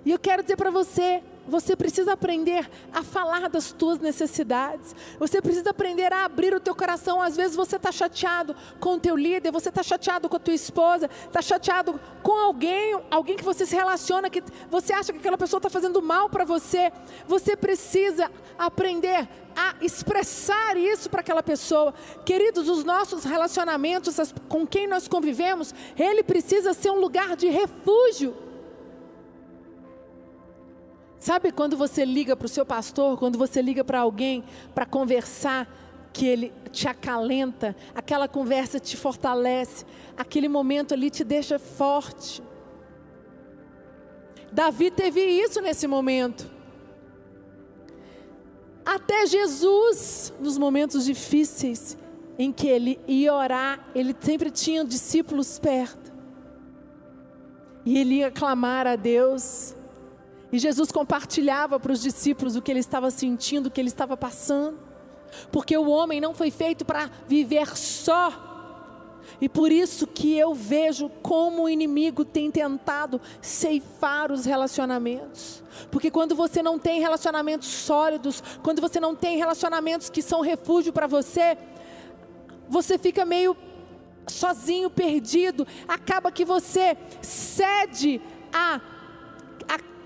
E 0.03 0.11
eu 0.13 0.19
quero 0.19 0.43
dizer 0.43 0.57
para 0.57 0.71
você, 0.71 1.23
você 1.47 1.77
precisa 1.77 2.13
aprender 2.13 2.69
a 2.93 3.03
falar 3.03 3.49
das 3.49 3.73
tuas 3.73 3.99
necessidades. 3.99 4.95
Você 5.19 5.41
precisa 5.41 5.71
aprender 5.71 6.13
a 6.13 6.25
abrir 6.25 6.55
o 6.55 6.61
teu 6.61 6.75
coração. 6.75 7.21
Às 7.21 7.37
vezes 7.37 7.57
você 7.57 7.77
está 7.77 7.93
chateado 7.93 8.55
com 8.81 8.95
o 8.95 9.01
teu 9.01 9.17
líder, 9.17 9.51
você 9.51 9.69
está 9.69 9.83
chateado 9.83 10.29
com 10.29 10.37
a 10.37 10.41
tua 10.41 10.55
esposa, 10.55 11.09
está 11.27 11.43
chateado 11.43 12.01
com 12.23 12.33
alguém, 12.33 12.99
alguém 13.11 13.37
que 13.37 13.45
você 13.45 13.67
se 13.67 13.75
relaciona, 13.75 14.31
que 14.31 14.43
você 14.71 14.93
acha 14.93 15.13
que 15.13 15.19
aquela 15.19 15.39
pessoa 15.39 15.59
está 15.59 15.71
fazendo 15.71 16.01
mal 16.03 16.29
para 16.29 16.45
você. 16.45 16.93
Você 17.27 17.57
precisa 17.57 18.31
aprender 18.59 19.29
a 19.57 19.75
expressar 19.81 20.77
isso 20.77 21.09
para 21.09 21.21
aquela 21.21 21.43
pessoa. 21.43 21.95
Queridos, 22.25 22.69
os 22.69 22.85
nossos 22.85 23.25
relacionamentos 23.25 24.17
com 24.49 24.67
quem 24.67 24.87
nós 24.87 25.07
convivemos, 25.07 25.75
ele 25.97 26.23
precisa 26.23 26.75
ser 26.75 26.91
um 26.91 26.99
lugar 26.99 27.37
de 27.37 27.49
refúgio. 27.49 28.44
Sabe 31.25 31.51
quando 31.51 31.75
você 31.75 32.05
liga 32.05 32.37
para 32.37 32.45
o 32.45 32.51
seu 32.51 32.67
pastor, 32.67 33.19
quando 33.19 33.39
você 33.39 33.63
liga 33.63 33.83
para 33.83 34.01
alguém 34.01 34.45
para 34.75 34.85
conversar, 34.85 35.67
que 36.13 36.27
ele 36.27 36.53
te 36.71 36.87
acalenta, 36.87 37.75
aquela 37.95 38.29
conversa 38.29 38.79
te 38.79 38.95
fortalece, 38.95 39.87
aquele 40.19 40.49
momento 40.49 40.93
ali 40.93 41.09
te 41.09 41.25
deixa 41.25 41.59
forte. 41.59 42.43
Davi 44.53 44.91
teve 44.91 45.23
isso 45.23 45.63
nesse 45.63 45.87
momento. 45.87 46.47
Até 48.85 49.25
Jesus, 49.27 50.31
nos 50.39 50.59
momentos 50.59 51.07
difíceis 51.07 51.97
em 52.39 52.53
que 52.53 52.69
ele 52.69 53.01
ia 53.09 53.33
orar, 53.33 53.89
ele 53.95 54.15
sempre 54.21 54.51
tinha 54.51 54.85
discípulos 54.85 55.59
perto. 55.59 56.13
E 57.83 57.97
ele 57.97 58.17
ia 58.17 58.31
clamar 58.31 58.87
a 58.87 58.95
Deus. 58.95 59.75
E 60.55 60.59
Jesus 60.61 60.93
compartilhava 60.93 61.81
para 61.81 61.91
os 61.91 62.01
discípulos 62.01 62.55
o 62.55 62.63
que 62.63 62.71
ele 62.71 62.79
estava 62.79 63.11
sentindo, 63.11 63.67
o 63.67 63.71
que 63.73 63.81
ele 63.81 63.89
estava 63.89 64.17
passando. 64.17 64.79
Porque 65.51 65.77
o 65.77 65.89
homem 65.89 66.21
não 66.21 66.33
foi 66.33 66.49
feito 66.53 66.85
para 66.85 67.11
viver 67.27 67.77
só. 67.77 69.21
E 69.41 69.49
por 69.49 69.73
isso 69.73 70.07
que 70.07 70.33
eu 70.39 70.55
vejo 70.55 71.09
como 71.25 71.65
o 71.65 71.69
inimigo 71.69 72.25
tem 72.25 72.53
tentado 72.53 73.21
ceifar 73.43 74.31
os 74.31 74.45
relacionamentos. 74.45 75.61
Porque 75.91 76.09
quando 76.09 76.37
você 76.37 76.63
não 76.63 76.79
tem 76.79 77.01
relacionamentos 77.01 77.67
sólidos, 77.67 78.41
quando 78.63 78.81
você 78.81 79.01
não 79.01 79.17
tem 79.17 79.37
relacionamentos 79.37 80.09
que 80.09 80.23
são 80.23 80.41
refúgio 80.41 80.93
para 80.93 81.09
você, 81.09 81.59
você 82.69 82.97
fica 82.97 83.25
meio 83.25 83.57
sozinho, 84.29 84.89
perdido. 84.89 85.67
Acaba 85.89 86.31
que 86.31 86.45
você 86.45 86.97
cede 87.21 88.23
a, 88.53 88.81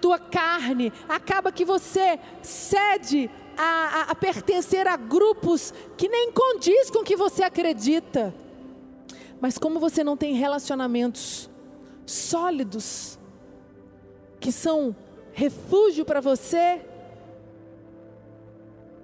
tua 0.00 0.18
carne, 0.18 0.92
acaba 1.08 1.52
que 1.52 1.64
você 1.64 2.18
cede 2.42 3.30
a, 3.56 3.62
a, 3.62 4.02
a 4.12 4.14
pertencer 4.14 4.86
a 4.86 4.96
grupos 4.96 5.74
que 5.96 6.08
nem 6.08 6.32
condiz 6.32 6.90
com 6.90 7.00
o 7.00 7.04
que 7.04 7.16
você 7.16 7.42
acredita. 7.42 8.34
Mas 9.40 9.58
como 9.58 9.78
você 9.78 10.02
não 10.02 10.16
tem 10.16 10.34
relacionamentos 10.34 11.50
sólidos, 12.06 13.18
que 14.40 14.52
são 14.52 14.94
refúgio 15.32 16.04
para 16.04 16.20
você, 16.20 16.80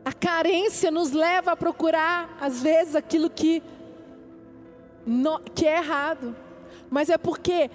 a 0.04 0.12
carência 0.12 0.90
nos 0.90 1.12
leva 1.12 1.52
a 1.52 1.56
procurar, 1.56 2.36
às 2.40 2.62
vezes, 2.62 2.94
aquilo 2.94 3.30
que, 3.30 3.62
no, 5.06 5.40
que 5.40 5.66
é 5.66 5.78
errado. 5.78 6.36
Mas 6.90 7.08
é 7.08 7.16
porque 7.16 7.70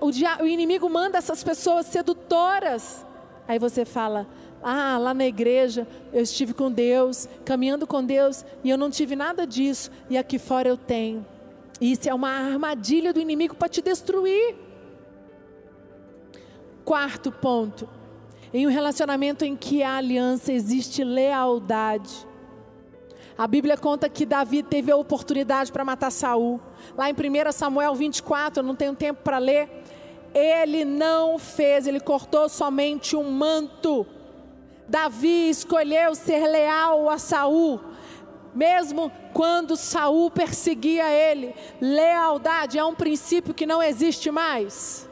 o, 0.00 0.10
dia, 0.10 0.38
o 0.42 0.46
inimigo 0.46 0.88
manda 0.88 1.18
essas 1.18 1.42
pessoas 1.42 1.86
sedutoras. 1.86 3.04
Aí 3.46 3.58
você 3.58 3.84
fala: 3.84 4.26
ah, 4.62 4.98
lá 4.98 5.14
na 5.14 5.26
igreja 5.26 5.86
eu 6.12 6.22
estive 6.22 6.52
com 6.52 6.70
Deus, 6.70 7.28
caminhando 7.44 7.86
com 7.86 8.04
Deus, 8.04 8.44
e 8.64 8.70
eu 8.70 8.78
não 8.78 8.90
tive 8.90 9.14
nada 9.14 9.46
disso, 9.46 9.90
e 10.10 10.18
aqui 10.18 10.38
fora 10.38 10.68
eu 10.68 10.76
tenho. 10.76 11.24
Isso 11.80 12.08
é 12.08 12.14
uma 12.14 12.30
armadilha 12.30 13.12
do 13.12 13.20
inimigo 13.20 13.54
para 13.54 13.68
te 13.68 13.82
destruir. 13.82 14.56
Quarto 16.84 17.30
ponto: 17.30 17.88
em 18.52 18.66
um 18.66 18.70
relacionamento 18.70 19.44
em 19.44 19.54
que 19.54 19.82
há 19.82 19.96
aliança 19.96 20.52
existe 20.52 21.04
lealdade. 21.04 22.25
A 23.36 23.46
Bíblia 23.46 23.76
conta 23.76 24.08
que 24.08 24.24
Davi 24.24 24.62
teve 24.62 24.90
a 24.90 24.96
oportunidade 24.96 25.70
para 25.70 25.84
matar 25.84 26.10
Saul. 26.10 26.60
Lá 26.96 27.10
em 27.10 27.12
1 27.12 27.52
Samuel 27.52 27.94
24, 27.94 28.60
eu 28.60 28.66
não 28.66 28.74
tenho 28.74 28.94
tempo 28.94 29.22
para 29.22 29.38
ler. 29.38 29.68
Ele 30.34 30.84
não 30.84 31.38
fez, 31.38 31.86
ele 31.86 32.00
cortou 32.00 32.48
somente 32.48 33.14
um 33.16 33.30
manto 33.30 34.06
Davi 34.88 35.50
escolheu 35.50 36.14
ser 36.14 36.46
leal 36.46 37.10
a 37.10 37.18
Saul, 37.18 37.80
mesmo 38.54 39.10
quando 39.32 39.76
Saul 39.76 40.30
perseguia 40.30 41.10
ele. 41.10 41.54
Lealdade 41.80 42.78
é 42.78 42.84
um 42.84 42.94
princípio 42.94 43.52
que 43.52 43.66
não 43.66 43.82
existe 43.82 44.30
mais. 44.30 45.08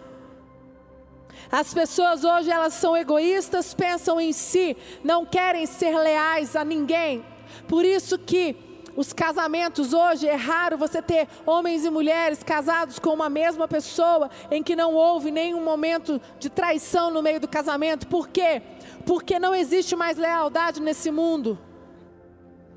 As 1.50 1.74
pessoas 1.74 2.24
hoje 2.24 2.50
elas 2.50 2.74
são 2.74 2.96
egoístas, 2.96 3.74
pensam 3.74 4.20
em 4.20 4.32
si, 4.32 4.76
não 5.02 5.26
querem 5.26 5.66
ser 5.66 5.96
leais 5.98 6.56
a 6.56 6.64
ninguém. 6.64 7.24
Por 7.66 7.85
isso 7.85 8.18
que 8.18 8.57
os 8.96 9.12
casamentos 9.12 9.92
hoje 9.92 10.29
é 10.29 10.37
raro 10.37 10.79
você 10.79 11.03
ter 11.03 11.27
homens 11.44 11.85
e 11.85 11.90
mulheres 11.90 12.42
casados 12.42 12.98
com 12.98 13.11
uma 13.11 13.29
mesma 13.29 13.66
pessoa 13.66 14.31
em 14.50 14.62
que 14.62 14.77
não 14.77 14.94
houve 14.94 15.31
nenhum 15.31 15.64
momento 15.64 16.20
de 16.38 16.48
traição 16.48 17.11
no 17.11 17.22
meio 17.22 17.40
do 17.40 17.48
casamento. 17.48 18.07
Por 18.07 18.29
quê? 18.29 18.62
Porque 19.05 19.38
não 19.38 19.55
existe 19.55 19.96
mais 19.96 20.16
lealdade 20.16 20.81
nesse 20.81 21.11
mundo. 21.11 21.59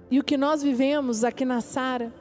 E 0.09 0.19
o 0.19 0.23
que 0.23 0.37
nós 0.37 0.63
vivemos 0.63 1.23
aqui 1.23 1.45
na 1.45 1.61
Sara, 1.61 2.11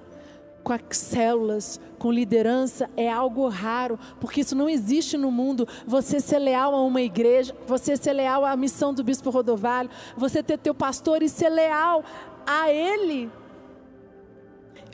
com 0.63 0.73
as 0.73 0.81
células, 0.91 1.81
com 1.99 2.11
liderança, 2.11 2.91
é 2.97 3.11
algo 3.11 3.49
raro, 3.49 3.99
porque 4.21 4.41
isso 4.41 4.57
não 4.57 4.69
existe 4.69 5.17
no 5.17 5.31
mundo. 5.31 5.67
Você 5.87 6.21
ser 6.21 6.41
leal 6.41 6.75
a 6.75 6.83
uma 6.83 7.01
igreja, 7.01 7.57
você 7.67 7.97
ser 7.97 8.13
leal 8.13 8.45
à 8.45 8.55
missão 8.57 8.93
do 8.93 9.05
bispo 9.05 9.31
Rodovalho, 9.31 9.89
você 10.17 10.43
ter 10.43 10.59
teu 10.59 10.75
pastor 10.75 11.23
e 11.23 11.29
ser 11.29 11.49
leal 11.49 12.05
a 12.47 12.71
ele. 12.71 13.31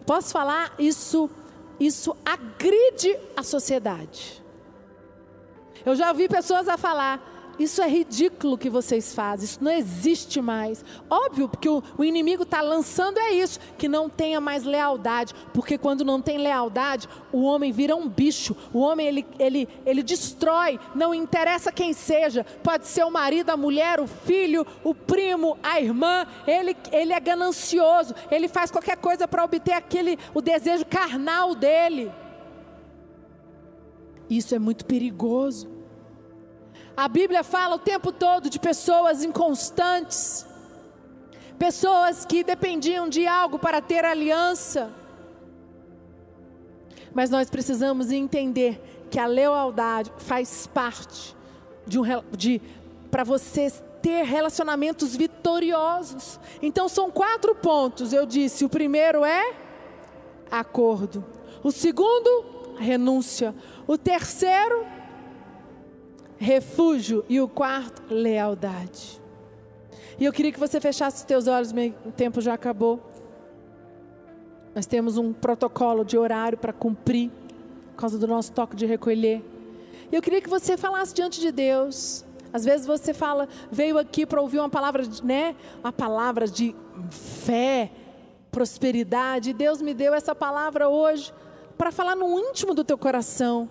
Posso 0.07 0.33
falar? 0.33 0.75
Isso, 0.79 1.31
isso 1.79 2.17
agride 2.25 3.17
a 3.37 3.43
sociedade. 3.43 4.43
Eu 5.85 5.95
já 5.95 6.09
ouvi 6.09 6.29
pessoas 6.29 6.69
a 6.69 6.77
falar: 6.77 7.21
isso 7.63 7.81
é 7.81 7.89
ridículo 7.89 8.59
que 8.59 8.69
vocês 8.69 9.15
fazem, 9.15 9.45
isso 9.45 9.63
não 9.63 9.71
existe 9.71 10.41
mais. 10.41 10.85
Óbvio, 11.09 11.49
porque 11.49 11.69
o, 11.69 11.83
o 11.97 12.05
inimigo 12.05 12.43
está 12.43 12.61
lançando 12.61 13.19
é 13.19 13.33
isso, 13.33 13.59
que 13.79 13.89
não 13.89 14.09
tenha 14.09 14.41
mais 14.41 14.65
lealdade, 14.65 15.35
porque 15.55 15.79
quando 15.79 16.05
não 16.05 16.21
tem 16.21 16.39
lealdade, 16.39 17.09
o 17.33 17.43
homem 17.43 17.73
vira 17.73 17.97
um 17.97 18.09
bicho, 18.09 18.57
o 18.73 18.81
homem 18.81 19.07
ele, 19.07 19.27
ele, 19.39 19.69
ele 19.87 20.03
destrói, 20.03 20.79
não 20.95 21.15
interessa 21.15 21.73
quem 21.73 21.93
seja, 21.93 22.45
pode 22.63 22.87
ser 22.87 23.05
o 23.05 23.11
marido, 23.11 23.51
a 23.51 23.57
mulher, 23.57 24.01
o 24.01 24.07
filho, 24.07 24.67
o 24.85 24.95
primo, 24.95 25.57
a 25.63 25.81
irmã, 25.81 26.27
ele, 26.47 26.77
ele 26.91 27.13
é 27.13 27.21
ganancioso, 27.21 28.15
ele 28.31 28.49
faz 28.49 28.71
qualquer 28.71 28.97
coisa 28.97 29.27
para 29.27 29.45
obter 29.45 29.73
aquele, 29.73 30.19
o 30.35 30.43
desejo 30.43 30.85
carnal 30.85 31.55
dele. 31.55 32.13
Isso 34.29 34.55
é 34.55 34.59
muito 34.59 34.85
perigoso. 34.85 35.72
A 36.97 37.09
Bíblia 37.09 37.43
fala 37.43 37.77
o 37.77 37.79
tempo 37.79 38.13
todo 38.13 38.51
de 38.51 38.59
pessoas 38.59 39.25
inconstantes, 39.25 40.47
pessoas 41.59 42.25
que 42.25 42.45
dependiam 42.45 43.09
de 43.09 43.27
algo 43.27 43.59
para 43.59 43.81
ter 43.81 44.05
aliança. 44.05 44.91
Mas 47.15 47.31
nós 47.31 47.49
precisamos 47.49 48.11
entender 48.11 49.07
que 49.11 49.19
a 49.19 49.27
lealdade 49.27 50.13
faz 50.19 50.67
parte 50.67 51.37
de 51.87 51.99
um 51.99 52.05
de 52.37 52.61
para 53.11 53.25
você 53.25 53.71
ter 54.01 54.25
relacionamentos 54.25 55.15
vitoriosos. 55.15 56.41
Então 56.61 56.89
são 56.89 57.11
quatro 57.11 57.55
pontos. 57.55 58.13
Eu 58.13 58.27
disse, 58.27 58.65
o 58.65 58.69
primeiro 58.69 59.25
é 59.25 59.55
acordo. 60.51 61.25
O 61.63 61.71
segundo, 61.71 62.75
renúncia. 62.79 63.55
O 63.87 63.97
terceiro, 63.97 64.85
refúgio 66.43 67.25
e 67.29 67.41
o 67.41 67.49
quarto, 67.49 68.03
lealdade. 68.13 69.23
E 70.19 70.25
eu 70.25 70.33
queria 70.33 70.53
que 70.53 70.59
você 70.59 70.81
fechasse 70.81 71.19
os 71.19 71.23
teus 71.23 71.47
olhos, 71.47 71.73
meu 71.73 71.95
tempo 72.17 72.41
já 72.41 72.55
acabou. 72.55 73.01
Nós 74.75 74.85
temos 74.85 75.17
um 75.17 75.33
protocolo 75.33 76.05
de 76.05 76.19
horário 76.19 76.59
para 76.59 76.73
cumprir, 76.73 77.31
por 77.93 78.01
causa 78.01 78.19
do 78.19 78.27
nosso 78.27 78.53
toque 78.53 78.75
de 78.75 78.87
recolher. 78.87 79.43
E 80.11 80.17
eu 80.17 80.21
queria 80.21 80.41
que 80.41 80.49
você 80.49 80.77
falasse 80.77 81.15
diante 81.15 81.41
de 81.41 81.53
Deus. 81.53 82.25
Às 82.53 82.65
vezes 82.65 82.87
você 82.87 83.15
fala, 83.15 83.49
veio 83.71 83.97
aqui 83.97 84.27
para 84.27 84.41
ouvir 84.41 84.59
uma 84.59 84.69
palavra, 84.69 85.05
né? 85.23 85.55
Uma 85.83 85.93
palavra 85.93 86.47
de 86.49 86.75
fé, 87.11 87.91
prosperidade. 88.51 89.53
Deus 89.53 89.81
me 89.81 89.95
deu 89.95 90.13
essa 90.13 90.35
palavra 90.35 90.89
hoje 90.89 91.33
para 91.79 91.93
falar 91.93 92.17
no 92.17 92.39
íntimo 92.39 92.75
do 92.75 92.85
teu 92.85 92.99
coração. 92.99 93.71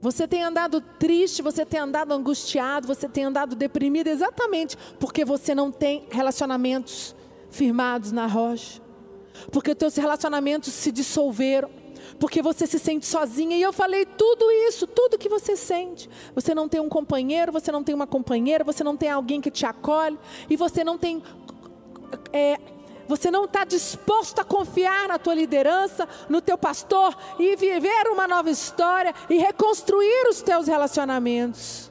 Você 0.00 0.28
tem 0.28 0.44
andado 0.44 0.80
triste, 0.80 1.42
você 1.42 1.66
tem 1.66 1.80
andado 1.80 2.12
angustiado, 2.12 2.86
você 2.86 3.08
tem 3.08 3.24
andado 3.24 3.56
deprimido 3.56 4.06
exatamente 4.06 4.76
porque 4.98 5.24
você 5.24 5.54
não 5.54 5.72
tem 5.72 6.06
relacionamentos 6.10 7.16
firmados 7.50 8.12
na 8.12 8.26
rocha. 8.26 8.80
Porque 9.50 9.74
teus 9.74 9.96
relacionamentos 9.96 10.72
se 10.72 10.92
dissolveram, 10.92 11.70
porque 12.18 12.42
você 12.42 12.66
se 12.66 12.78
sente 12.78 13.06
sozinha. 13.06 13.56
E 13.56 13.62
eu 13.62 13.72
falei 13.72 14.04
tudo 14.04 14.50
isso, 14.50 14.86
tudo 14.86 15.18
que 15.18 15.28
você 15.28 15.56
sente. 15.56 16.08
Você 16.34 16.54
não 16.54 16.68
tem 16.68 16.80
um 16.80 16.88
companheiro, 16.88 17.52
você 17.52 17.72
não 17.72 17.82
tem 17.82 17.94
uma 17.94 18.06
companheira, 18.06 18.64
você 18.64 18.84
não 18.84 18.96
tem 18.96 19.10
alguém 19.10 19.40
que 19.40 19.50
te 19.50 19.66
acolhe, 19.66 20.18
e 20.48 20.56
você 20.56 20.84
não 20.84 20.96
tem 20.96 21.22
é, 22.32 22.58
você 23.08 23.30
não 23.30 23.46
está 23.46 23.64
disposto 23.64 24.38
a 24.38 24.44
confiar 24.44 25.08
na 25.08 25.18
tua 25.18 25.34
liderança, 25.34 26.06
no 26.28 26.40
teu 26.40 26.58
pastor 26.58 27.16
e 27.38 27.56
viver 27.56 28.06
uma 28.12 28.28
nova 28.28 28.50
história 28.50 29.14
e 29.30 29.38
reconstruir 29.38 30.28
os 30.28 30.42
teus 30.42 30.68
relacionamentos. 30.68 31.90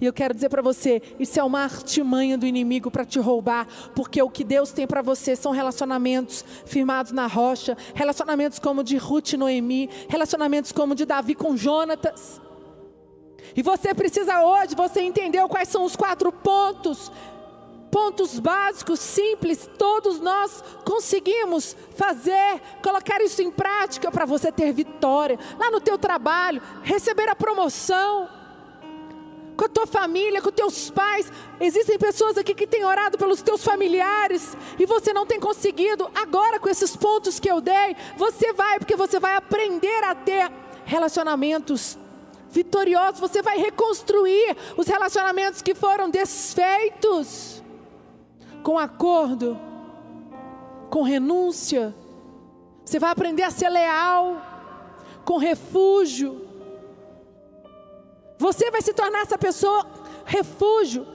E 0.00 0.06
eu 0.06 0.12
quero 0.12 0.32
dizer 0.32 0.48
para 0.48 0.62
você, 0.62 1.02
isso 1.18 1.38
é 1.38 1.44
uma 1.44 1.62
artimanha 1.62 2.38
do 2.38 2.46
inimigo 2.46 2.90
para 2.90 3.04
te 3.04 3.18
roubar, 3.18 3.66
porque 3.94 4.20
o 4.22 4.30
que 4.30 4.42
Deus 4.42 4.72
tem 4.72 4.86
para 4.86 5.02
você 5.02 5.36
são 5.36 5.52
relacionamentos 5.52 6.42
firmados 6.64 7.12
na 7.12 7.26
rocha, 7.26 7.76
relacionamentos 7.94 8.58
como 8.58 8.82
de 8.82 8.96
Ruth 8.96 9.34
e 9.34 9.36
Noemi, 9.36 9.90
relacionamentos 10.08 10.72
como 10.72 10.94
de 10.94 11.04
Davi 11.04 11.34
com 11.34 11.54
Jonatas. 11.54 12.40
E 13.54 13.62
você 13.62 13.92
precisa 13.92 14.42
hoje, 14.42 14.74
você 14.74 15.02
entendeu 15.02 15.48
quais 15.48 15.68
são 15.68 15.84
os 15.84 15.96
quatro 15.96 16.32
pontos 16.32 17.12
pontos 17.90 18.38
básicos, 18.38 19.00
simples, 19.00 19.68
todos 19.76 20.20
nós 20.20 20.62
conseguimos 20.84 21.76
fazer, 21.96 22.60
colocar 22.82 23.20
isso 23.20 23.42
em 23.42 23.50
prática 23.50 24.10
para 24.10 24.24
você 24.24 24.52
ter 24.52 24.72
vitória 24.72 25.38
lá 25.58 25.70
no 25.70 25.80
teu 25.80 25.98
trabalho, 25.98 26.62
receber 26.82 27.28
a 27.28 27.34
promoção, 27.34 28.28
com 29.56 29.64
a 29.66 29.68
tua 29.68 29.86
família, 29.86 30.40
com 30.40 30.50
teus 30.50 30.88
pais. 30.88 31.30
Existem 31.60 31.98
pessoas 31.98 32.38
aqui 32.38 32.54
que 32.54 32.66
têm 32.66 32.82
orado 32.82 33.18
pelos 33.18 33.42
teus 33.42 33.62
familiares 33.62 34.56
e 34.78 34.86
você 34.86 35.12
não 35.12 35.26
tem 35.26 35.38
conseguido. 35.38 36.10
Agora, 36.14 36.58
com 36.58 36.68
esses 36.68 36.96
pontos 36.96 37.38
que 37.38 37.50
eu 37.50 37.60
dei, 37.60 37.94
você 38.16 38.54
vai, 38.54 38.78
porque 38.78 38.96
você 38.96 39.20
vai 39.20 39.34
aprender 39.36 40.02
a 40.04 40.14
ter 40.14 40.50
relacionamentos 40.86 41.98
vitoriosos. 42.50 43.20
Você 43.20 43.42
vai 43.42 43.58
reconstruir 43.58 44.56
os 44.78 44.86
relacionamentos 44.86 45.60
que 45.60 45.74
foram 45.74 46.08
desfeitos 46.08 47.59
com 48.62 48.78
acordo, 48.78 49.58
com 50.88 51.02
renúncia. 51.02 51.94
Você 52.84 52.98
vai 52.98 53.10
aprender 53.10 53.42
a 53.42 53.50
ser 53.50 53.68
leal, 53.68 54.40
com 55.24 55.36
refúgio. 55.36 56.48
Você 58.38 58.70
vai 58.70 58.82
se 58.82 58.92
tornar 58.92 59.20
essa 59.22 59.38
pessoa 59.38 59.86
refúgio. 60.24 61.06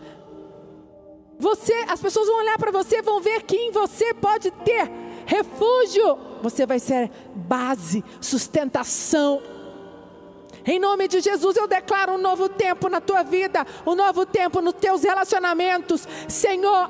Você, 1.38 1.74
as 1.90 2.00
pessoas 2.00 2.28
vão 2.28 2.38
olhar 2.38 2.58
para 2.58 2.72
você, 2.72 3.02
vão 3.02 3.20
ver 3.20 3.44
que 3.44 3.56
em 3.56 3.72
você 3.72 4.14
pode 4.14 4.52
ter 4.52 4.90
refúgio. 5.26 6.18
Você 6.42 6.66
vai 6.66 6.80
ser 6.80 7.12
base, 7.36 8.04
sustentação. 8.22 9.42
Em 10.66 10.80
nome 10.80 11.08
de 11.08 11.20
Jesus, 11.20 11.58
eu 11.58 11.68
declaro 11.68 12.14
um 12.14 12.18
novo 12.18 12.50
tempo 12.50 12.90
na 12.90 13.00
tua 13.00 13.22
vida, 13.22 13.66
um 13.86 13.94
novo 13.94 14.26
tempo 14.26 14.62
nos 14.62 14.74
teus 14.74 15.04
relacionamentos. 15.04 16.08
Senhor, 16.28 16.90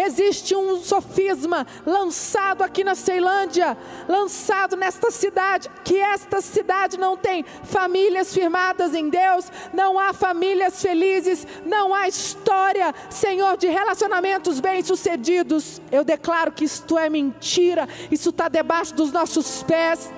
Existe 0.00 0.54
um 0.54 0.76
sofisma 0.76 1.66
lançado 1.84 2.62
aqui 2.62 2.84
na 2.84 2.94
Ceilândia, 2.94 3.76
lançado 4.08 4.76
nesta 4.76 5.10
cidade, 5.10 5.68
que 5.84 5.96
esta 5.96 6.40
cidade 6.40 6.96
não 6.96 7.16
tem 7.16 7.44
famílias 7.64 8.32
firmadas 8.32 8.94
em 8.94 9.08
Deus, 9.08 9.50
não 9.74 9.98
há 9.98 10.12
famílias 10.12 10.80
felizes, 10.80 11.44
não 11.66 11.92
há 11.92 12.06
história, 12.06 12.94
Senhor, 13.10 13.56
de 13.56 13.66
relacionamentos 13.66 14.60
bem-sucedidos. 14.60 15.82
Eu 15.90 16.04
declaro 16.04 16.52
que 16.52 16.64
isto 16.64 16.96
é 16.96 17.10
mentira, 17.10 17.88
isso 18.08 18.30
está 18.30 18.48
debaixo 18.48 18.94
dos 18.94 19.10
nossos 19.10 19.64
pés. 19.64 20.12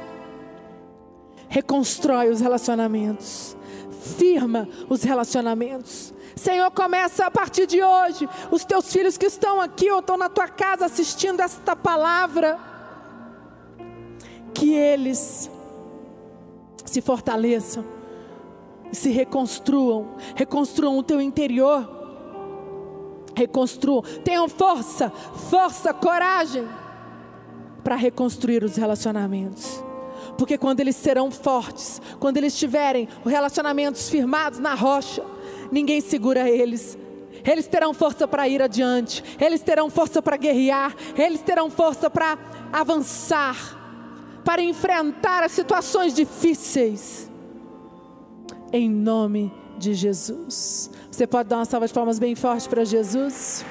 Reconstrói 1.48 2.28
os 2.28 2.40
relacionamentos, 2.40 3.56
firma 4.18 4.68
os 4.90 5.02
relacionamentos 5.02 6.12
Senhor, 6.36 6.70
começa 6.70 7.26
a 7.26 7.30
partir 7.30 7.66
de 7.66 7.82
hoje. 7.82 8.28
Os 8.50 8.64
teus 8.64 8.92
filhos 8.92 9.16
que 9.16 9.26
estão 9.26 9.60
aqui 9.60 9.90
ou 9.90 10.00
estão 10.00 10.16
na 10.16 10.28
tua 10.28 10.48
casa 10.48 10.86
assistindo 10.86 11.40
esta 11.40 11.74
palavra, 11.74 12.58
que 14.54 14.74
eles 14.74 15.50
se 16.84 17.00
fortaleçam, 17.00 17.84
se 18.92 19.10
reconstruam, 19.10 20.16
reconstruam 20.34 20.98
o 20.98 21.02
teu 21.02 21.20
interior, 21.20 21.88
reconstruam, 23.34 24.02
tenham 24.24 24.48
força, 24.48 25.10
força, 25.50 25.94
coragem 25.94 26.66
para 27.82 27.96
reconstruir 27.96 28.64
os 28.64 28.76
relacionamentos. 28.76 29.82
Porque 30.36 30.58
quando 30.58 30.80
eles 30.80 30.96
serão 30.96 31.30
fortes, 31.30 32.00
quando 32.18 32.36
eles 32.36 32.56
tiverem 32.58 33.08
relacionamentos 33.24 34.08
firmados 34.08 34.58
na 34.58 34.74
rocha, 34.74 35.22
ninguém 35.70 36.00
segura 36.00 36.48
eles. 36.48 36.98
Eles 37.44 37.66
terão 37.66 37.94
força 37.94 38.28
para 38.28 38.48
ir 38.48 38.60
adiante, 38.60 39.24
eles 39.40 39.62
terão 39.62 39.88
força 39.88 40.20
para 40.20 40.36
guerrear, 40.36 40.94
eles 41.16 41.40
terão 41.40 41.70
força 41.70 42.10
para 42.10 42.38
avançar, 42.72 44.40
para 44.44 44.60
enfrentar 44.62 45.42
as 45.42 45.52
situações 45.52 46.14
difíceis. 46.14 47.30
Em 48.72 48.90
nome 48.90 49.52
de 49.78 49.94
Jesus. 49.94 50.90
Você 51.10 51.26
pode 51.26 51.48
dar 51.48 51.56
uma 51.56 51.64
salva 51.64 51.86
de 51.86 51.94
palmas 51.94 52.18
bem 52.18 52.34
forte 52.34 52.68
para 52.68 52.84
Jesus? 52.84 53.64